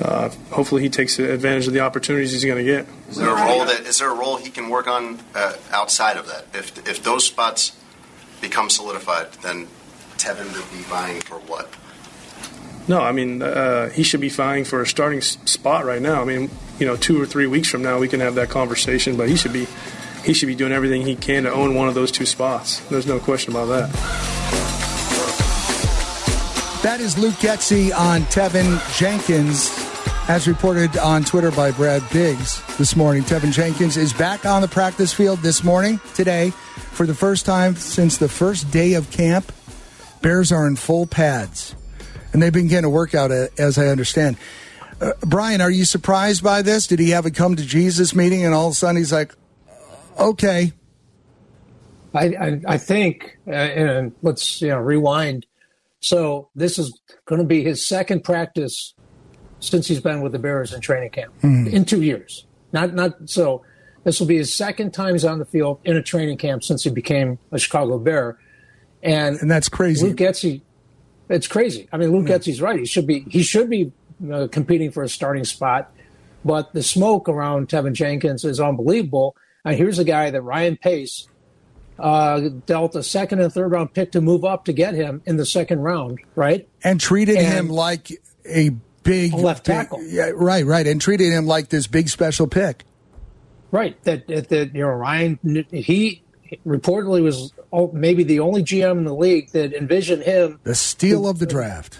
[0.00, 2.86] uh, hopefully he takes advantage of the opportunities he's going to get.
[3.10, 6.16] Is there a role that is there a role he can work on uh, outside
[6.16, 6.46] of that?
[6.54, 7.76] If if those spots
[8.40, 9.68] become solidified, then
[10.16, 11.72] Teven would be vying for what?
[12.88, 16.20] No, I mean uh, he should be vying for a starting spot right now.
[16.20, 19.16] I mean, you know, two or three weeks from now we can have that conversation,
[19.16, 19.68] but he should be
[20.24, 22.80] he should be doing everything he can to own one of those two spots.
[22.88, 23.90] There's no question about that.
[26.82, 29.70] That is Luke Getsy on Teven Jenkins,
[30.28, 33.22] as reported on Twitter by Brad Biggs this morning.
[33.22, 37.76] Teven Jenkins is back on the practice field this morning, today, for the first time
[37.76, 39.52] since the first day of camp.
[40.22, 41.76] Bears are in full pads,
[42.32, 44.36] and they've been getting a workout, as I understand.
[45.00, 46.86] Uh, Brian, are you surprised by this?
[46.86, 49.34] Did he have a come to Jesus meeting, and all of a sudden he's like,
[50.18, 50.72] okay?
[52.14, 55.46] I, I, I think, uh, and let's you know rewind
[56.02, 58.92] so this is going to be his second practice
[59.60, 61.72] since he's been with the Bears in training camp mm.
[61.72, 62.44] in two years.
[62.72, 63.64] Not not so.
[64.04, 66.82] This will be his second time he's on the field in a training camp since
[66.82, 68.36] he became a Chicago Bear,
[69.02, 70.04] and and that's crazy.
[70.04, 70.62] Luke Getsy,
[71.28, 71.88] it's crazy.
[71.92, 72.30] I mean, Luke mm.
[72.30, 72.80] Getsy's right.
[72.80, 73.92] He should be he should be
[74.32, 75.92] uh, competing for a starting spot,
[76.44, 79.36] but the smoke around Teven Jenkins is unbelievable.
[79.64, 81.28] And here's a guy that Ryan Pace
[81.98, 85.36] uh, dealt a second and third round pick to move up to get him in
[85.36, 86.68] the second round, right?
[86.82, 88.10] And treated and him like
[88.44, 88.70] a
[89.02, 89.98] big a left tackle.
[89.98, 92.84] Big, yeah, right, right, and treated him like this big special pick.
[93.70, 94.02] Right.
[94.04, 95.38] That that you know Ryan
[95.70, 96.22] he
[96.66, 97.52] reportedly was
[97.92, 101.98] maybe the only GM in the league that envisioned him the steal of the draft.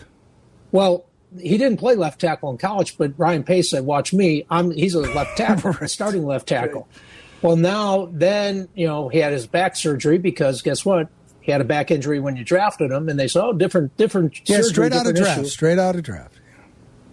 [0.71, 1.07] Well,
[1.41, 4.45] he didn't play left tackle in college, but Ryan Pace said, "Watch me.
[4.51, 5.89] I'm he's a left tackle, right.
[5.89, 7.01] starting left tackle." Right.
[7.43, 11.09] Well, now then, you know, he had his back surgery because guess what?
[11.41, 14.49] He had a back injury when you drafted him, and they said, "Oh, different, different."
[14.49, 15.49] Yeah, surgery, straight out of draft, issue.
[15.49, 16.41] straight out of draft.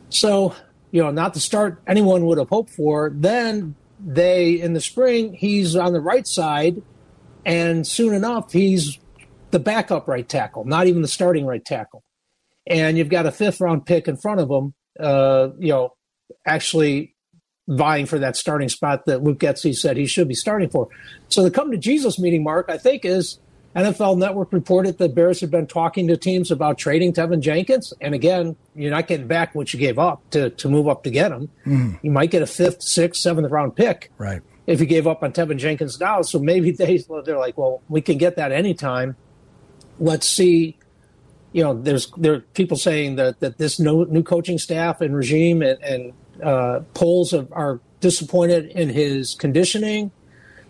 [0.10, 0.56] So,
[0.92, 3.12] you know, not the start anyone would have hoped for.
[3.14, 6.82] Then they, in the spring, he's on the right side,
[7.44, 9.00] and soon enough, he's
[9.50, 12.04] the backup right tackle, not even the starting right tackle.
[12.68, 14.76] And you've got a fifth round pick in front of him.
[15.00, 15.94] Uh, you know,
[16.46, 17.16] actually
[17.70, 20.88] vying for that starting spot that Luke Getsy said he should be starting for.
[21.30, 23.40] So the come to Jesus meeting, Mark, I think is
[23.76, 27.94] NFL Network reported that Bears have been talking to teams about trading Teven Jenkins.
[28.02, 31.12] And again, you're not getting back what you gave up to, to move up to
[31.12, 31.50] get him.
[31.66, 32.00] Mm.
[32.02, 34.12] You might get a fifth, sixth, seventh round pick.
[34.18, 34.42] Right.
[34.66, 36.24] If you gave up on Teven Jenkins now.
[36.24, 39.16] So maybe they, they're like, well, we can get that anytime.
[40.00, 40.78] Let's see.
[41.52, 45.16] You know, there's there are people saying that, that this new, new coaching staff and
[45.16, 50.12] regime and, and uh, polls of, are disappointed in his conditioning.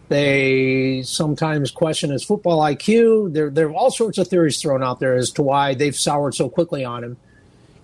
[0.07, 3.33] They sometimes question his football IQ.
[3.33, 6.33] There, there are all sorts of theories thrown out there as to why they've soured
[6.33, 7.17] so quickly on him.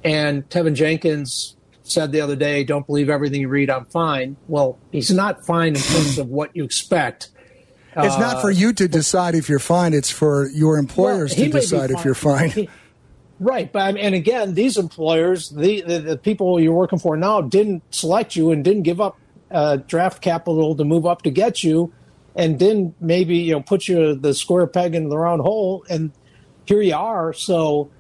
[0.04, 3.70] And Teven Jenkins said the other day, "Don't believe everything you read.
[3.70, 7.30] I'm fine." Well, he's not fine in terms of what you expect.
[7.96, 9.94] It's uh, not for you to decide if you're fine.
[9.94, 12.50] It's for your employers well, to decide if you're fine.
[12.50, 12.70] He,
[13.40, 17.84] Right, but and again, these employers, the, the, the people you're working for now, didn't
[17.94, 19.18] select you and didn't give up
[19.52, 21.92] uh, draft capital to move up to get you,
[22.36, 26.12] and didn't maybe you know put you the square peg in the round hole, and
[26.66, 27.34] here you are.
[27.34, 27.92] So,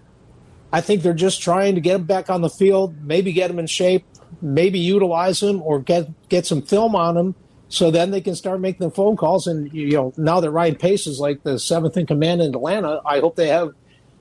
[0.71, 3.59] I think they're just trying to get him back on the field, maybe get him
[3.59, 4.05] in shape,
[4.41, 7.35] maybe utilize him, or get get some film on him,
[7.67, 9.47] so then they can start making the phone calls.
[9.47, 13.01] And you know, now that Ryan Pace is like the seventh in command in Atlanta,
[13.05, 13.73] I hope they have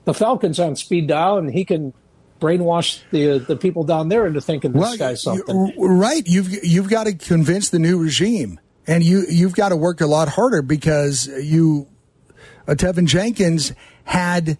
[0.05, 1.93] the Falcons on speed dial, and he can
[2.39, 5.73] brainwash the the people down there into thinking this well, guy's something.
[5.77, 6.25] Right?
[6.25, 10.07] You've you've got to convince the new regime, and you you've got to work a
[10.07, 11.87] lot harder because you,
[12.67, 14.57] uh, Teven Jenkins had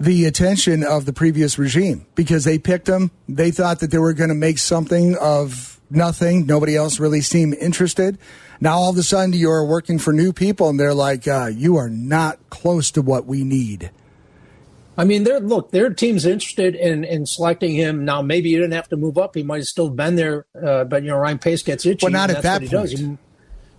[0.00, 3.10] the attention of the previous regime because they picked him.
[3.28, 6.46] They thought that they were going to make something of nothing.
[6.46, 8.16] Nobody else really seemed interested.
[8.60, 11.76] Now all of a sudden you're working for new people, and they're like, uh, "You
[11.76, 13.90] are not close to what we need."
[14.98, 15.38] I mean, there.
[15.38, 18.04] Look, their team's interested in in selecting him.
[18.04, 20.46] Now, maybe you didn't have to move up; he might have still been there.
[20.60, 22.04] Uh, but you know, Ryan Pace gets itchy.
[22.04, 22.90] Well, not at that point.
[22.90, 23.16] He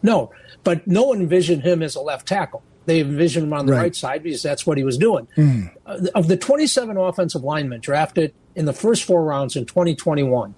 [0.02, 0.32] no,
[0.64, 2.64] but no one envisioned him as a left tackle.
[2.86, 5.28] They envisioned him on the right, right side because that's what he was doing.
[5.36, 5.72] Mm.
[5.86, 10.56] Uh, of the 27 offensive linemen drafted in the first four rounds in 2021,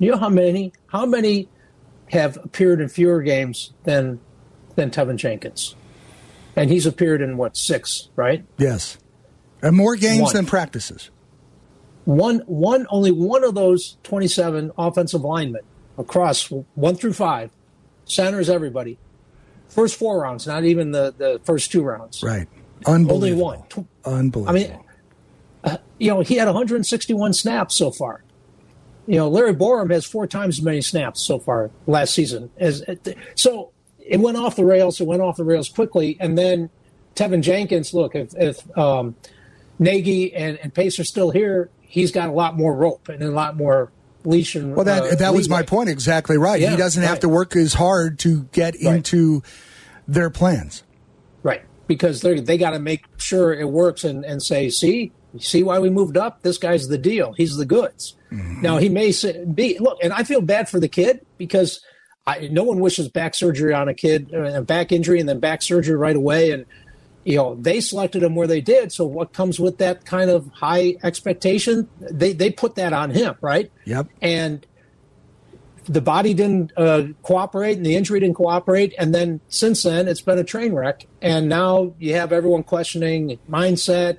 [0.00, 0.72] you know how many?
[0.88, 1.48] How many
[2.10, 4.20] have appeared in fewer games than
[4.74, 5.76] than Teven Jenkins?
[6.56, 8.44] And he's appeared in what six, right?
[8.58, 8.98] Yes.
[9.62, 10.34] And more games one.
[10.34, 11.10] than practices.
[12.04, 15.62] One, one, only one of those 27 offensive linemen
[15.98, 17.50] across one through five,
[18.04, 18.98] centers, everybody,
[19.70, 22.22] First four rounds, not even the, the first two rounds.
[22.22, 22.48] Right.
[22.86, 23.62] Only one.
[24.04, 24.48] Unbelievable.
[24.48, 24.78] I mean,
[25.62, 28.24] uh, you know, he had 161 snaps so far.
[29.06, 32.50] You know, Larry Borom has four times as many snaps so far last season.
[32.58, 32.84] As
[33.36, 35.00] so, it went off the rails.
[35.00, 36.68] It went off the rails quickly, and then
[37.14, 37.94] Teven Jenkins.
[37.94, 39.14] Look, if, if um,
[39.80, 43.30] Nagy and, and Pace are still here, he's got a lot more rope and a
[43.30, 43.90] lot more
[44.24, 44.54] leash.
[44.54, 45.88] And, well, that uh, that was my point.
[45.88, 46.60] Exactly right.
[46.60, 48.96] Yeah, he doesn't have to work as hard to get Right.
[48.96, 49.42] into
[50.06, 50.84] their plans.
[51.42, 51.62] Right.
[51.88, 55.78] Because they they got to make sure it works and, and say, see, see why
[55.78, 56.42] we moved up?
[56.42, 57.32] This guy's the deal.
[57.32, 58.14] He's the goods.
[58.30, 61.80] Now, he may say, be, look, and I feel bad for the kid because
[62.28, 65.40] I, no one wishes back surgery on a kid, uh, a back injury and then
[65.40, 66.52] back surgery right away.
[66.52, 66.64] And,
[67.24, 68.92] you know, they selected him where they did.
[68.92, 71.88] So what comes with that kind of high expectation?
[72.00, 73.70] They, they put that on him, right?
[73.84, 74.08] Yep.
[74.22, 74.66] and
[75.84, 80.20] the body didn't uh, cooperate and the injury didn't cooperate and then since then it's
[80.20, 84.18] been a train wreck and now you have everyone questioning mindset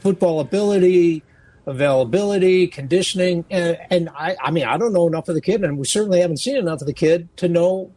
[0.00, 1.22] football ability
[1.66, 5.78] availability conditioning and, and I, I mean i don't know enough of the kid and
[5.78, 7.92] we certainly haven't seen enough of the kid to know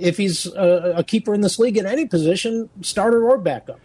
[0.00, 3.78] if he's a, a keeper in this league in any position starter or backup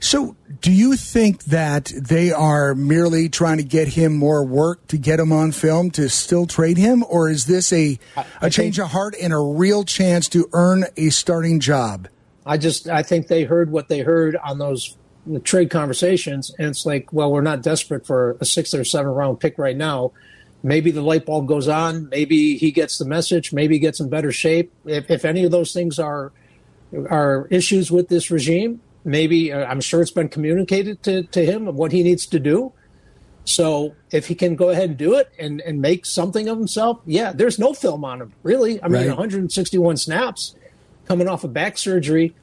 [0.00, 4.98] So, do you think that they are merely trying to get him more work to
[4.98, 7.98] get him on film to still trade him, or is this a
[8.40, 12.08] a change of heart and a real chance to earn a starting job?
[12.44, 14.96] I just I think they heard what they heard on those
[15.44, 19.40] trade conversations, and it's like, well, we're not desperate for a sixth or seventh round
[19.40, 20.12] pick right now.
[20.62, 22.08] Maybe the light bulb goes on.
[22.08, 23.52] Maybe he gets the message.
[23.52, 24.72] Maybe he gets in better shape.
[24.84, 26.32] If, if any of those things are
[27.10, 31.66] are issues with this regime, maybe uh, I'm sure it's been communicated to, to him
[31.66, 32.72] of what he needs to do.
[33.44, 37.00] So if he can go ahead and do it and, and make something of himself,
[37.06, 38.80] yeah, there's no film on him, really.
[38.82, 39.08] I mean, Right.
[39.08, 40.54] 161 snaps
[41.06, 42.34] coming off of back surgery.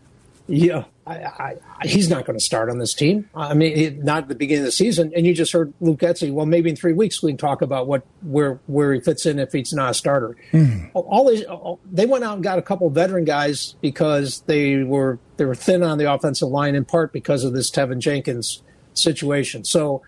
[0.47, 3.29] Yeah, I, I, he's not going to start on this team.
[3.35, 5.11] I mean, not at the beginning of the season.
[5.15, 6.31] And you just heard Luke Getsy.
[6.31, 9.39] Well, maybe in three weeks we can talk about what where where he fits in
[9.39, 10.35] if he's not a starter.
[10.51, 10.85] Hmm.
[10.93, 15.19] All these, all, they went out and got a couple veteran guys because they were
[15.37, 18.61] they were thin on the offensive line in part because of this Teven Jenkins
[18.93, 19.63] situation.
[19.63, 20.01] So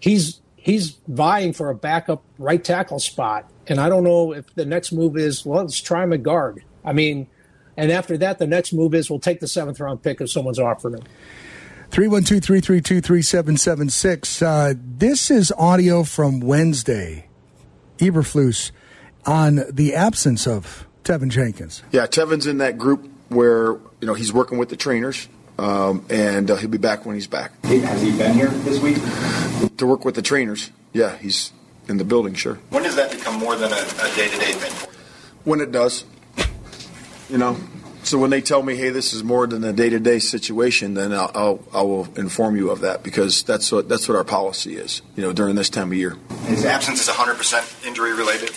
[0.00, 4.66] he's he's vying for a backup right tackle spot, and I don't know if the
[4.66, 6.62] next move is well, let's try him guard.
[6.84, 7.26] I mean,
[7.76, 10.58] and after that, the next move is we'll take the seventh round pick if someone's
[10.58, 11.02] offered him.
[11.90, 14.42] 312 332 3776.
[14.42, 17.28] Uh, This is audio from Wednesday.
[17.98, 18.72] Eberflus
[19.24, 21.82] on the absence of Teven Jenkins.
[21.92, 26.50] Yeah, Teven's in that group where you know he's working with the trainers, um, and
[26.50, 27.52] uh, he'll be back when he's back.
[27.64, 28.98] Has he been here this week?
[29.78, 31.52] To work with the trainers, yeah, he's
[31.88, 32.58] in the building, sure.
[32.70, 34.90] When does that become more than a, a day-to-day thing?
[35.44, 36.04] When it does,
[37.30, 37.56] you know.
[38.02, 41.30] So when they tell me, "Hey, this is more than a day-to-day situation," then I'll,
[41.34, 45.02] I'll I will inform you of that because that's what that's what our policy is.
[45.16, 46.16] You know, during this time of year.
[46.44, 48.50] His absence is 100% injury related.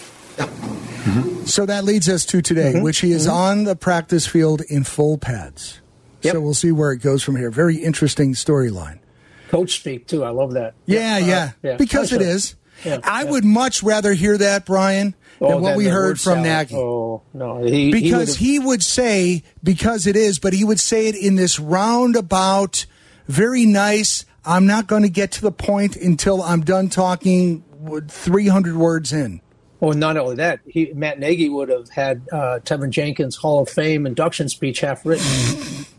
[1.48, 2.84] So that leads us to today, Mm-hmm.
[2.84, 5.82] which he is on the practice field in full pads.
[6.22, 7.50] So we'll see where it goes from here.
[7.50, 9.00] Very interesting storyline.
[9.48, 10.24] Coach speak too.
[10.24, 10.76] I love that.
[10.86, 11.78] Yeah, Uh, yeah, yeah.
[11.78, 12.30] because it Sure.
[12.30, 12.56] is.
[12.86, 13.32] Yeah, I yeah.
[13.32, 16.42] would much rather hear that, Brian, than Oh, what we heard from.
[16.44, 16.76] Nagy.
[16.76, 21.08] Oh no, he, because he, he would say because it is, but he would say
[21.08, 22.86] it in this roundabout,
[23.28, 24.26] very nice.
[24.46, 27.64] I'm not going to get to the point until I'm done talking.
[27.80, 29.42] with 300 words in.
[29.80, 33.70] Well, not only that, he, Matt Nagy would have had uh, Teven Jenkins Hall of
[33.70, 35.26] Fame induction speech half written.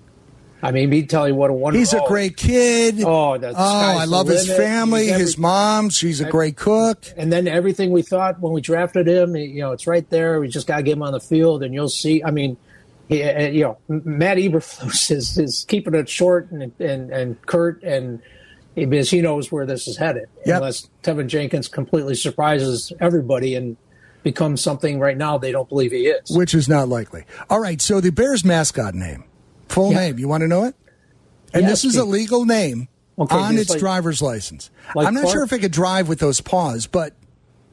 [0.62, 1.80] I mean, he'd tell you what a wonderful.
[1.80, 3.02] He's a great kid.
[3.02, 4.62] Oh, oh, I love his limit.
[4.62, 5.90] family, every- his mom.
[5.90, 7.04] She's a great cook.
[7.16, 10.40] And then everything we thought when we drafted him, you know, it's right there.
[10.40, 12.22] We just got to get him on the field, and you'll see.
[12.22, 12.56] I mean,
[13.08, 17.82] he, uh, you know, Matt Eberflus is, is keeping it short and and, and curt,
[17.82, 18.20] and
[18.74, 20.26] because he knows where this is headed.
[20.46, 20.56] Yep.
[20.56, 23.76] Unless Teven Jenkins completely surprises everybody and
[24.22, 26.30] becomes something right now they don't believe he is.
[26.36, 27.24] which is not likely.
[27.48, 29.24] All right, so the Bears mascot name,
[29.70, 30.74] full name, you want to know it?
[31.52, 34.70] And Yes, this is a legal name Okay, on it's its like- driver's license.
[34.94, 37.14] like I'm not Clark- sure if it could drive with those paws, but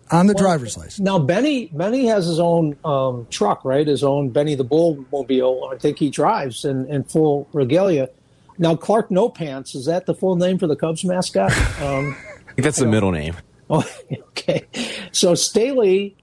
[0.10, 1.00] on the Well, driver's license.
[1.00, 3.86] Now Benny Benny has his own um, truck, right?
[3.86, 5.70] His own Benny the Bull mobile.
[5.74, 8.10] I think he drives in, in full regalia.
[8.58, 11.52] Now Clark No Pants is that the full name for the Cubs mascot?
[11.82, 12.16] Um,
[12.50, 13.36] I think that's the middle name.
[13.70, 13.88] oh,
[14.30, 14.66] okay.
[15.12, 16.16] So Staley,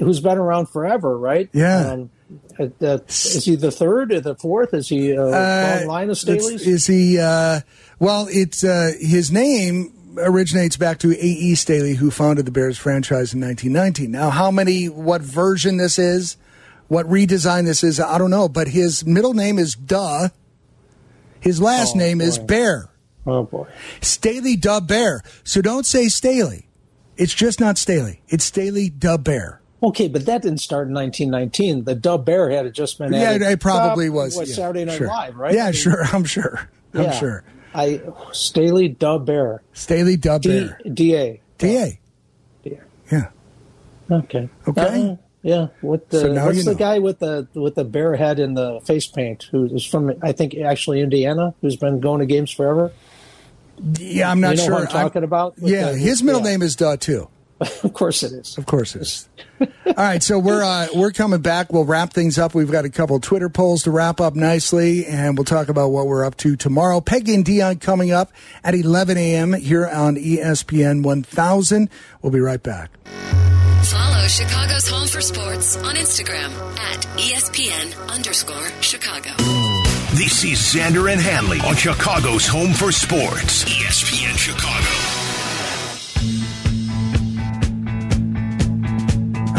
[0.00, 1.48] who's been around forever, right?
[1.52, 1.92] Yeah.
[1.92, 2.10] Um,
[2.58, 4.74] uh, uh, is he the third or the fourth?
[4.74, 6.66] Is he a Uh, line of Staley's?
[6.66, 7.18] Is he?
[7.18, 7.60] Uh,
[7.98, 11.14] well, it's uh, his name originates back to A.
[11.24, 11.54] E.
[11.54, 14.10] Staley, who founded the Bears franchise in 1919.
[14.10, 14.86] Now, how many?
[14.88, 16.36] What version this is?
[16.88, 18.48] What redesign this is, I don't know.
[18.50, 20.28] But his middle name is Duh.
[21.40, 22.38] His last Oh, name is.
[22.38, 22.90] Bear.
[23.26, 23.66] Oh boy.
[24.02, 25.22] Staley Da Bear.
[25.44, 26.68] So don't say Staley.
[27.16, 28.20] It's just not Staley.
[28.28, 29.61] It's Staley Da Bear.
[29.82, 31.84] Okay, but that didn't start in 1919.
[31.84, 33.42] The Dub Bear had just been Yeah, added.
[33.42, 34.36] it probably Dub was.
[34.36, 35.08] what, yeah, Saturday Night sure.
[35.08, 35.54] Live, right?
[35.54, 36.04] Yeah, I mean, sure.
[36.12, 36.70] I'm sure.
[36.94, 37.10] I'm yeah.
[37.12, 37.44] sure.
[37.74, 38.00] I
[38.32, 39.62] Staley Da Bear.
[39.72, 40.78] Staley Da Bear.
[40.92, 41.40] DA.
[41.58, 41.98] DA.
[43.10, 43.28] Yeah.
[44.10, 44.48] Okay.
[44.68, 45.10] Okay.
[45.10, 45.66] Uh, yeah.
[45.80, 46.76] What the So what's the know.
[46.78, 50.54] guy with the with the bear head and the face paint who's from I think
[50.54, 52.92] actually Indiana who's been going to games forever?
[53.98, 54.72] Yeah, I'm not You know sure.
[54.74, 55.54] what I'm talking about?
[55.58, 56.50] Yeah, the- his middle yeah.
[56.50, 57.28] name is Duh too.
[57.84, 58.58] of course it is.
[58.58, 59.28] Of course it is.
[59.86, 61.72] All right, so we're uh, we're coming back.
[61.72, 62.54] We'll wrap things up.
[62.54, 66.06] We've got a couple Twitter polls to wrap up nicely, and we'll talk about what
[66.06, 67.00] we're up to tomorrow.
[67.00, 68.32] Peggy and Dion coming up
[68.64, 69.52] at 11 a.m.
[69.52, 71.90] here on ESPN 1000.
[72.22, 72.90] We'll be right back.
[73.84, 79.30] Follow Chicago's Home for Sports on Instagram at ESPN underscore Chicago.
[80.14, 83.64] This is Zander and Hanley on Chicago's Home for Sports.
[83.64, 84.91] ESPN Chicago.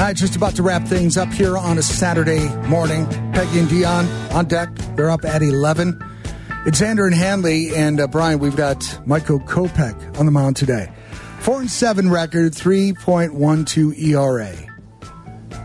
[0.03, 3.05] All right, just about to wrap things up here on a Saturday morning.
[3.31, 4.67] Peggy and Dion on deck.
[4.97, 5.97] They're up at 11.
[6.65, 10.91] It's Zander and Hanley, and uh, Brian, we've got Michael Kopech on the mound today.
[11.39, 14.51] 4 and 7 record, 3.12 ERA.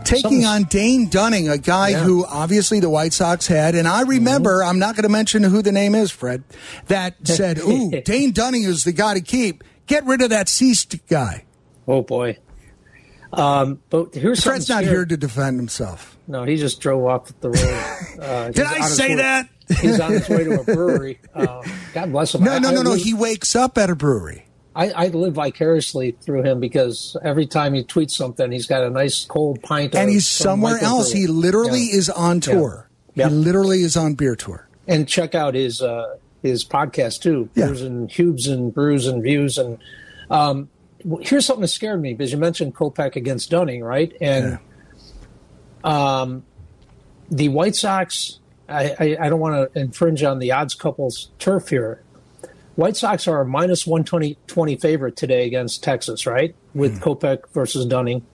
[0.05, 2.03] Taking Something's- on Dane Dunning, a guy Yeah.
[2.03, 5.61] who obviously the White Sox had, and I remember, I'm not going to mention who
[5.61, 6.45] the name is, Fred,
[6.87, 9.65] that said, Ooh, Dane Dunning is the guy to keep.
[9.85, 11.43] Get rid of that ceased guy.
[11.89, 12.37] Oh boy.
[13.31, 16.17] Um, but here's Fred's not here to defend himself.
[16.27, 17.95] No, he just drove off with the road.
[18.19, 19.47] Uh, Did I say that?
[19.79, 21.19] He's on his way to a brewery.
[21.33, 21.63] Uh,
[21.93, 22.43] God bless him.
[22.43, 22.89] No, I- no, I no, no.
[22.91, 24.45] live- He wakes up at a brewery.
[24.75, 28.89] I, I live vicariously through him because every time he tweets something, he's got a
[28.89, 29.95] nice cold pint.
[29.95, 31.11] And he's some somewhere else.
[31.13, 31.95] He literally Yeah.
[31.97, 32.89] is on tour.
[33.15, 33.29] Yeah.
[33.29, 34.67] He literally is on beer tour.
[34.87, 37.49] and check out his uh, his podcast too.
[37.55, 37.67] Yeah.
[37.67, 39.77] Brews and Hubes and Brews and Views and
[40.29, 40.69] um,
[41.21, 44.11] here's something that scared me because you mentioned Kopech against Dunning, right?
[44.21, 44.59] And
[45.83, 46.43] um,
[47.29, 48.39] the White Sox.
[48.67, 52.03] I, I, I don't want to infringe on the odds couple's turf here.
[52.75, 56.55] White Sox are a minus 120 20 favorite today against Texas, right?
[56.73, 58.25] With Kopech versus Dunning.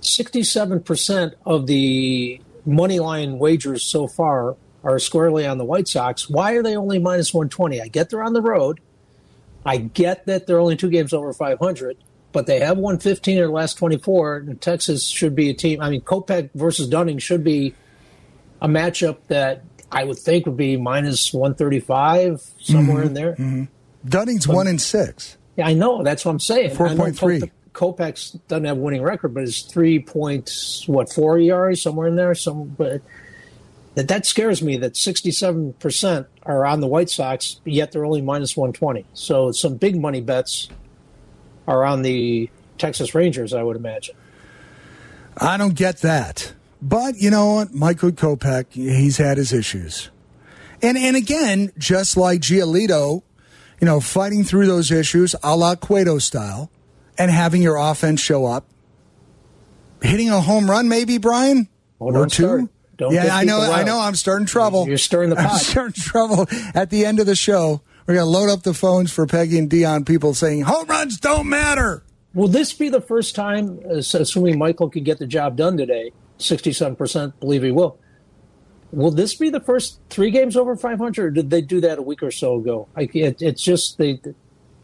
[0.00, 6.28] 67% of the money line wagers so far are squarely on the White Sox.
[6.28, 7.80] Why are they only minus 120?
[7.80, 8.80] I get they're on the road.
[9.64, 11.96] I get that they're only two games over 500,
[12.32, 15.80] but they have won 15 of their last 24, and Texas should be a team.
[15.80, 17.74] I mean, Kopech versus Dunning should be
[18.60, 23.06] a matchup that I would think would be minus 135, somewhere mm-hmm.
[23.06, 23.32] in there.
[23.32, 23.64] Mm-hmm.
[24.08, 25.36] Dunning's one in six.
[25.56, 26.02] Yeah, I know.
[26.02, 26.70] That's what I'm saying.
[26.72, 27.40] I know 4.3.
[27.40, 32.08] Kope- Kopech doesn't have a winning record, but it's three points, what, four ERA, somewhere
[32.08, 32.34] in there.
[32.34, 33.00] Some, but
[33.94, 38.56] that, that scares me that 67% are on the White Sox, yet they're only minus
[38.56, 39.04] 120.
[39.12, 40.68] So some big money bets
[41.66, 44.14] are on the Texas Rangers, I would imagine.
[45.36, 46.52] I don't get that.
[46.80, 47.74] But you know what?
[47.74, 50.10] Michael Kopech, he's had his issues.
[50.82, 53.22] And and again, just like Giolito,
[53.80, 56.70] you know, fighting through those issues a la Cueto style
[57.16, 58.66] and having your offense show up.
[60.02, 61.68] Hitting a home run, maybe, Brian?
[62.00, 62.42] Oh, or two?
[62.42, 62.60] start.
[62.96, 63.60] Don't yeah, I know.
[63.60, 64.00] people I know.
[64.00, 64.86] I'm starting trouble.
[64.86, 65.44] You're stirring the pot.
[65.46, 65.60] I'm pot.
[65.60, 66.46] starting trouble.
[66.74, 69.58] At the end of the show, we're going to load up the phones for Peggy
[69.58, 70.04] and Dion.
[70.04, 72.02] People saying home runs don't matter.
[72.34, 76.12] Will this be the first time, uh, assuming Michael could get the job done today,
[76.38, 77.98] 67% believe he will.
[78.90, 81.24] Will this be the first three games over 500?
[81.24, 82.88] Or did they do that a week or so ago?
[82.94, 84.20] I, it, it's just they.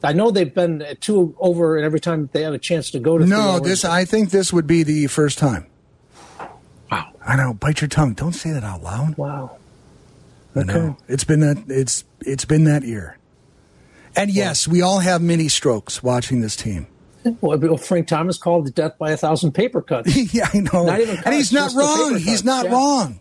[0.03, 3.19] I know they've been two over, and every time they have a chance to go
[3.19, 3.85] to No, this.
[3.85, 5.67] I think this would be the first time.
[7.29, 7.53] I know.
[7.53, 8.15] Bite your tongue.
[8.15, 9.19] Don't say that out loud.
[9.19, 9.59] Wow.
[10.57, 10.97] I know.
[11.09, 11.63] It's been that.
[11.69, 13.19] It's it's been that year.
[14.17, 16.89] And yes, we all have mini strokes watching this team.
[17.43, 20.17] Well, Frank Thomas called the death by a thousand paper cuts.
[20.33, 20.87] yeah, I know.
[20.87, 22.17] Not even and he's not wrong.
[22.17, 22.73] He's not yeah.
[22.73, 23.21] wrong.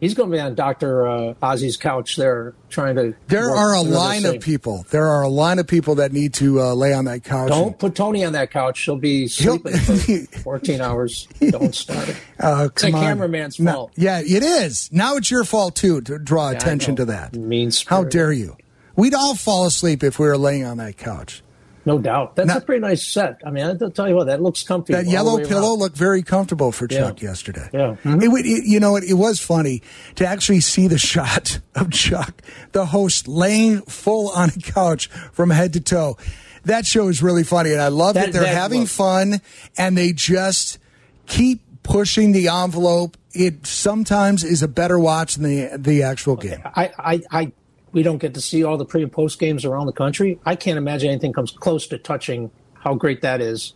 [0.00, 3.14] He's going to be on Doctor uh, Ozzie's couch there, trying to.
[3.26, 4.86] There are a line of people.
[4.90, 7.48] There are a line of people that need to uh, lay on that couch.
[7.48, 8.78] Don't put Tony on that couch.
[8.78, 11.26] She'll be sleeping for 14 hours.
[11.40, 12.16] Don't start it.
[12.38, 12.92] Uh, It's on.
[12.92, 13.92] cameraman's No, fault.
[13.96, 14.88] yeah, it is.
[14.92, 17.34] Now it's your fault too to draw I attention to that.
[17.34, 18.56] Mean How dare you?
[18.94, 21.42] We'd all fall asleep if we were laying on that couch.
[21.88, 22.36] No doubt.
[22.36, 23.40] That's Now- a pretty nice set.
[23.44, 24.92] I mean, I'll tell you what, that looks comfy.
[24.92, 25.78] That yellow pillow around.
[25.78, 26.98] looked very comfortable for Yeah.
[26.98, 27.68] Chuck yesterday.
[27.72, 27.92] Yeah.
[27.92, 28.30] It, mm-hmm.
[28.32, 29.82] would- it- you know, it, it was funny
[30.16, 35.50] to actually see the shot of Chuck, the host, laying full on a couch from
[35.50, 36.16] head to toe.
[36.64, 39.40] That show is really funny, and I love that, That- they're that having fun
[39.78, 40.78] and they just
[41.26, 43.16] keep pushing the envelope.
[43.32, 46.60] It sometimes is a better watch than the the actual game.
[46.64, 47.52] I, I, I
[47.92, 50.38] we don't get to see all the pre and post games around the country.
[50.44, 53.74] I can't imagine anything comes close to touching how great that is.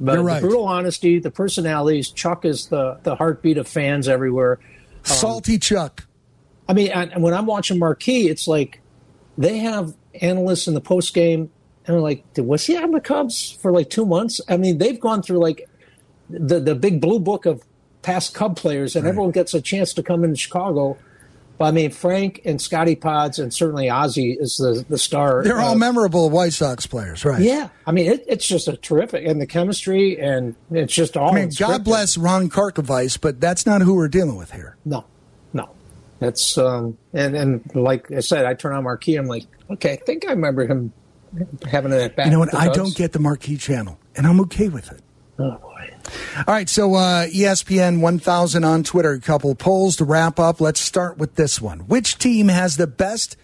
[0.00, 0.40] But right.
[0.40, 4.58] the brutal honesty, the personalities, Chuck is the the heartbeat of fans everywhere.
[4.62, 6.06] Um, Salty Chuck.
[6.68, 8.80] I mean, and when I'm watching Marquee, it's like
[9.36, 11.50] they have analysts in the post game,
[11.84, 14.98] and they're like, "Was he on the Cubs for like two months?" I mean, they've
[14.98, 15.68] gone through like
[16.30, 17.62] the the big blue book of
[18.02, 20.96] past Cub players, and everyone gets a chance to come into Chicago.
[21.60, 25.44] But I mean, Frank and Scotty Pods, and certainly Ozzie is the the star.
[25.44, 27.42] They're all Uh, memorable White Sox players, right?
[27.42, 31.32] Yeah, I mean, it, it's just a terrific, and the chemistry, and it's just all.
[31.32, 34.76] I mean, God bless Ron Karkovice, but that's not who we're dealing with here.
[34.86, 35.04] No,
[35.52, 35.68] no.
[36.18, 39.16] That's um and and like I said, I turn on Marquee.
[39.16, 40.94] I'm like, okay, I think I remember him
[41.70, 42.24] having that back.
[42.24, 42.54] you know what?
[42.54, 45.02] I don't get the marquee channel, and I'm okay with it.
[45.40, 45.90] Oh boy!
[46.36, 49.12] All right, so uh, ESPN 1000 on Twitter.
[49.12, 50.60] A couple polls to wrap up.
[50.60, 51.80] Let's start with this one.
[51.80, 53.38] Which team has the best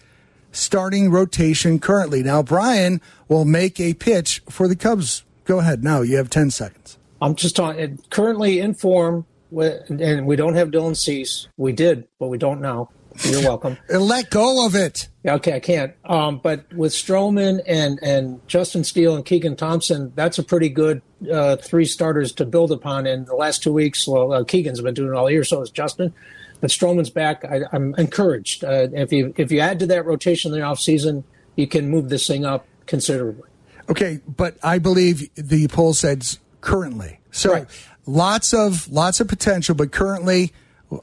[0.51, 2.21] starting rotation currently?
[2.21, 5.23] Now, Brian will make a pitch for the Cubs.
[5.45, 5.83] Go ahead.
[5.83, 6.99] Now you have 10 seconds.
[7.19, 11.47] I'm just talking currently in form, and we don't have Dylan Cease.
[11.57, 12.89] We did, but we don't now.
[13.23, 13.77] You're welcome.
[13.89, 15.07] Let go of it.
[15.25, 15.93] Okay, I can't.
[16.05, 21.01] Um, but with Stroman and and Justin Steele and Keegan Thompson, that's a pretty good
[21.31, 23.07] uh, three starters to build upon.
[23.07, 25.69] In the last two weeks, well, uh, Keegan's been doing it all year, so is
[25.69, 26.13] Justin.
[26.59, 27.45] But Stroman's back.
[27.45, 28.63] I, I'm encouraged.
[28.63, 31.23] Uh, if you if you add to that rotation in the offseason,
[31.55, 33.49] you can move this thing up considerably.
[33.89, 37.19] Okay, but I believe the poll says currently.
[37.31, 37.65] So
[38.05, 40.51] lots of lots of potential, but currently,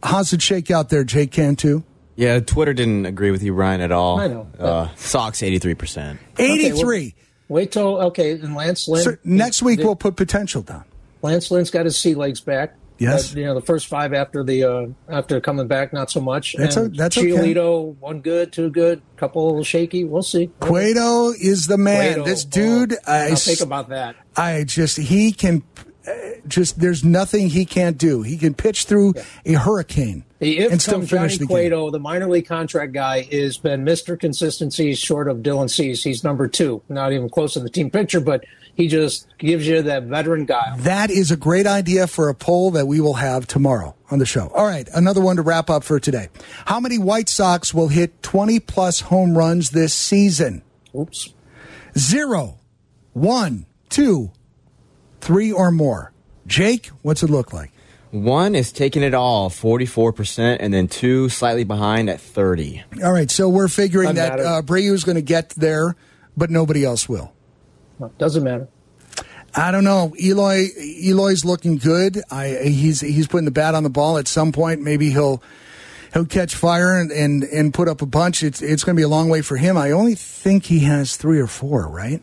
[0.02, 1.82] how's it shake out there, Jake Cantu?
[2.16, 4.20] Yeah, Twitter didn't agree with you, Ryan, at all.
[4.20, 4.48] I know.
[4.58, 6.18] Uh, Sox, 83%.
[6.38, 7.14] 83.
[7.48, 9.04] Wait till okay, and Lance Lynn.
[9.04, 10.84] So next week we'll put potential down.
[11.22, 12.74] Lance Lynn's got his sea legs back.
[12.98, 13.30] Yes.
[13.30, 16.54] But, you know the first five after the uh, after coming back, not so much.
[16.56, 17.54] That's and o- that's okay.
[18.00, 20.04] One good, two good, couple little shaky.
[20.04, 20.50] We'll see.
[20.60, 22.14] Cueto is the man.
[22.14, 24.16] Cueto, this dude, I, Now think about that.
[24.36, 25.64] I just he can
[26.46, 28.22] just there's nothing he can't do.
[28.22, 31.56] He can pitch through a hurricane The if and still finish Johnny the game.
[31.70, 34.18] Cueto, the minor league contract guy, has been Mr.
[34.18, 36.02] Consistency short of Dylan Cease.
[36.02, 38.44] He's number two, not even close in the team picture, but
[38.74, 40.76] he just gives you that veteran guy.
[40.78, 44.26] That is a great idea for a poll that we will have tomorrow on the
[44.26, 44.48] show.
[44.48, 46.28] All right, another one to wrap up for today.
[46.66, 50.62] How many White Sox will hit 20 plus home runs this season?
[50.94, 51.32] Oops.
[51.96, 52.58] Zero,
[53.12, 54.32] one, two,
[55.24, 56.12] three, or more.
[56.46, 57.72] Jake, what's it look like?
[58.10, 62.84] One is taking it all, 44%, and then two slightly behind at 30.
[63.02, 64.48] All right, so we're figuring Doesn't that matter.
[64.58, 65.96] uh, Breu is going to get there,
[66.36, 67.32] but nobody else will.
[68.18, 68.68] Doesn't matter.
[69.56, 70.14] I don't know.
[70.20, 70.66] Eloy
[71.04, 72.20] Eloy's looking good.
[72.30, 74.18] I he's he's putting the bat on the ball.
[74.18, 75.40] At some point, maybe he'll
[76.12, 78.42] he'll catch fire and and, and put up a bunch.
[78.42, 79.76] It's it's going to be a long way for him.
[79.76, 81.88] I only think he has three or four.
[81.88, 82.20] Right?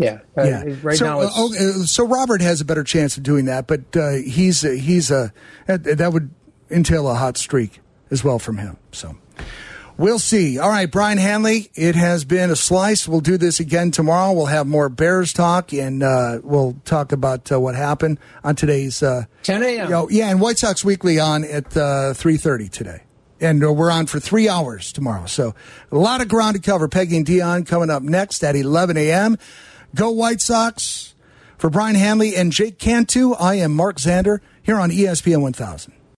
[0.00, 0.20] Yeah.
[0.36, 0.64] Uh, yeah.
[0.82, 3.66] Right so, now, it's, uh, okay, so Robert has a better chance of doing that,
[3.66, 5.32] but uh, he's a, he's a
[5.66, 6.30] that, that would
[6.70, 7.80] entail a hot streak
[8.10, 8.78] as well from him.
[8.92, 9.16] So.
[9.98, 10.58] We'll see.
[10.58, 13.06] All right, Brian Hanley, it has been a slice.
[13.06, 14.32] We'll do this again tomorrow.
[14.32, 19.02] We'll have more Bears talk, and uh, we'll talk about uh, what happened on today's.
[19.02, 19.84] Uh, 10 a.m.
[19.84, 23.02] you know, yeah, and White Sox Weekly on at uh, 3.30 today.
[23.42, 25.26] And uh, we're on for three hours tomorrow.
[25.26, 25.54] So
[25.92, 26.88] a lot of ground to cover.
[26.88, 29.36] Peggy and Dion coming up next at 11 a.m.
[29.94, 31.14] Go White Sox.
[31.58, 35.92] For Brian Hanley and Jake Cantu, I am Mark Zander here on ESPN 1000.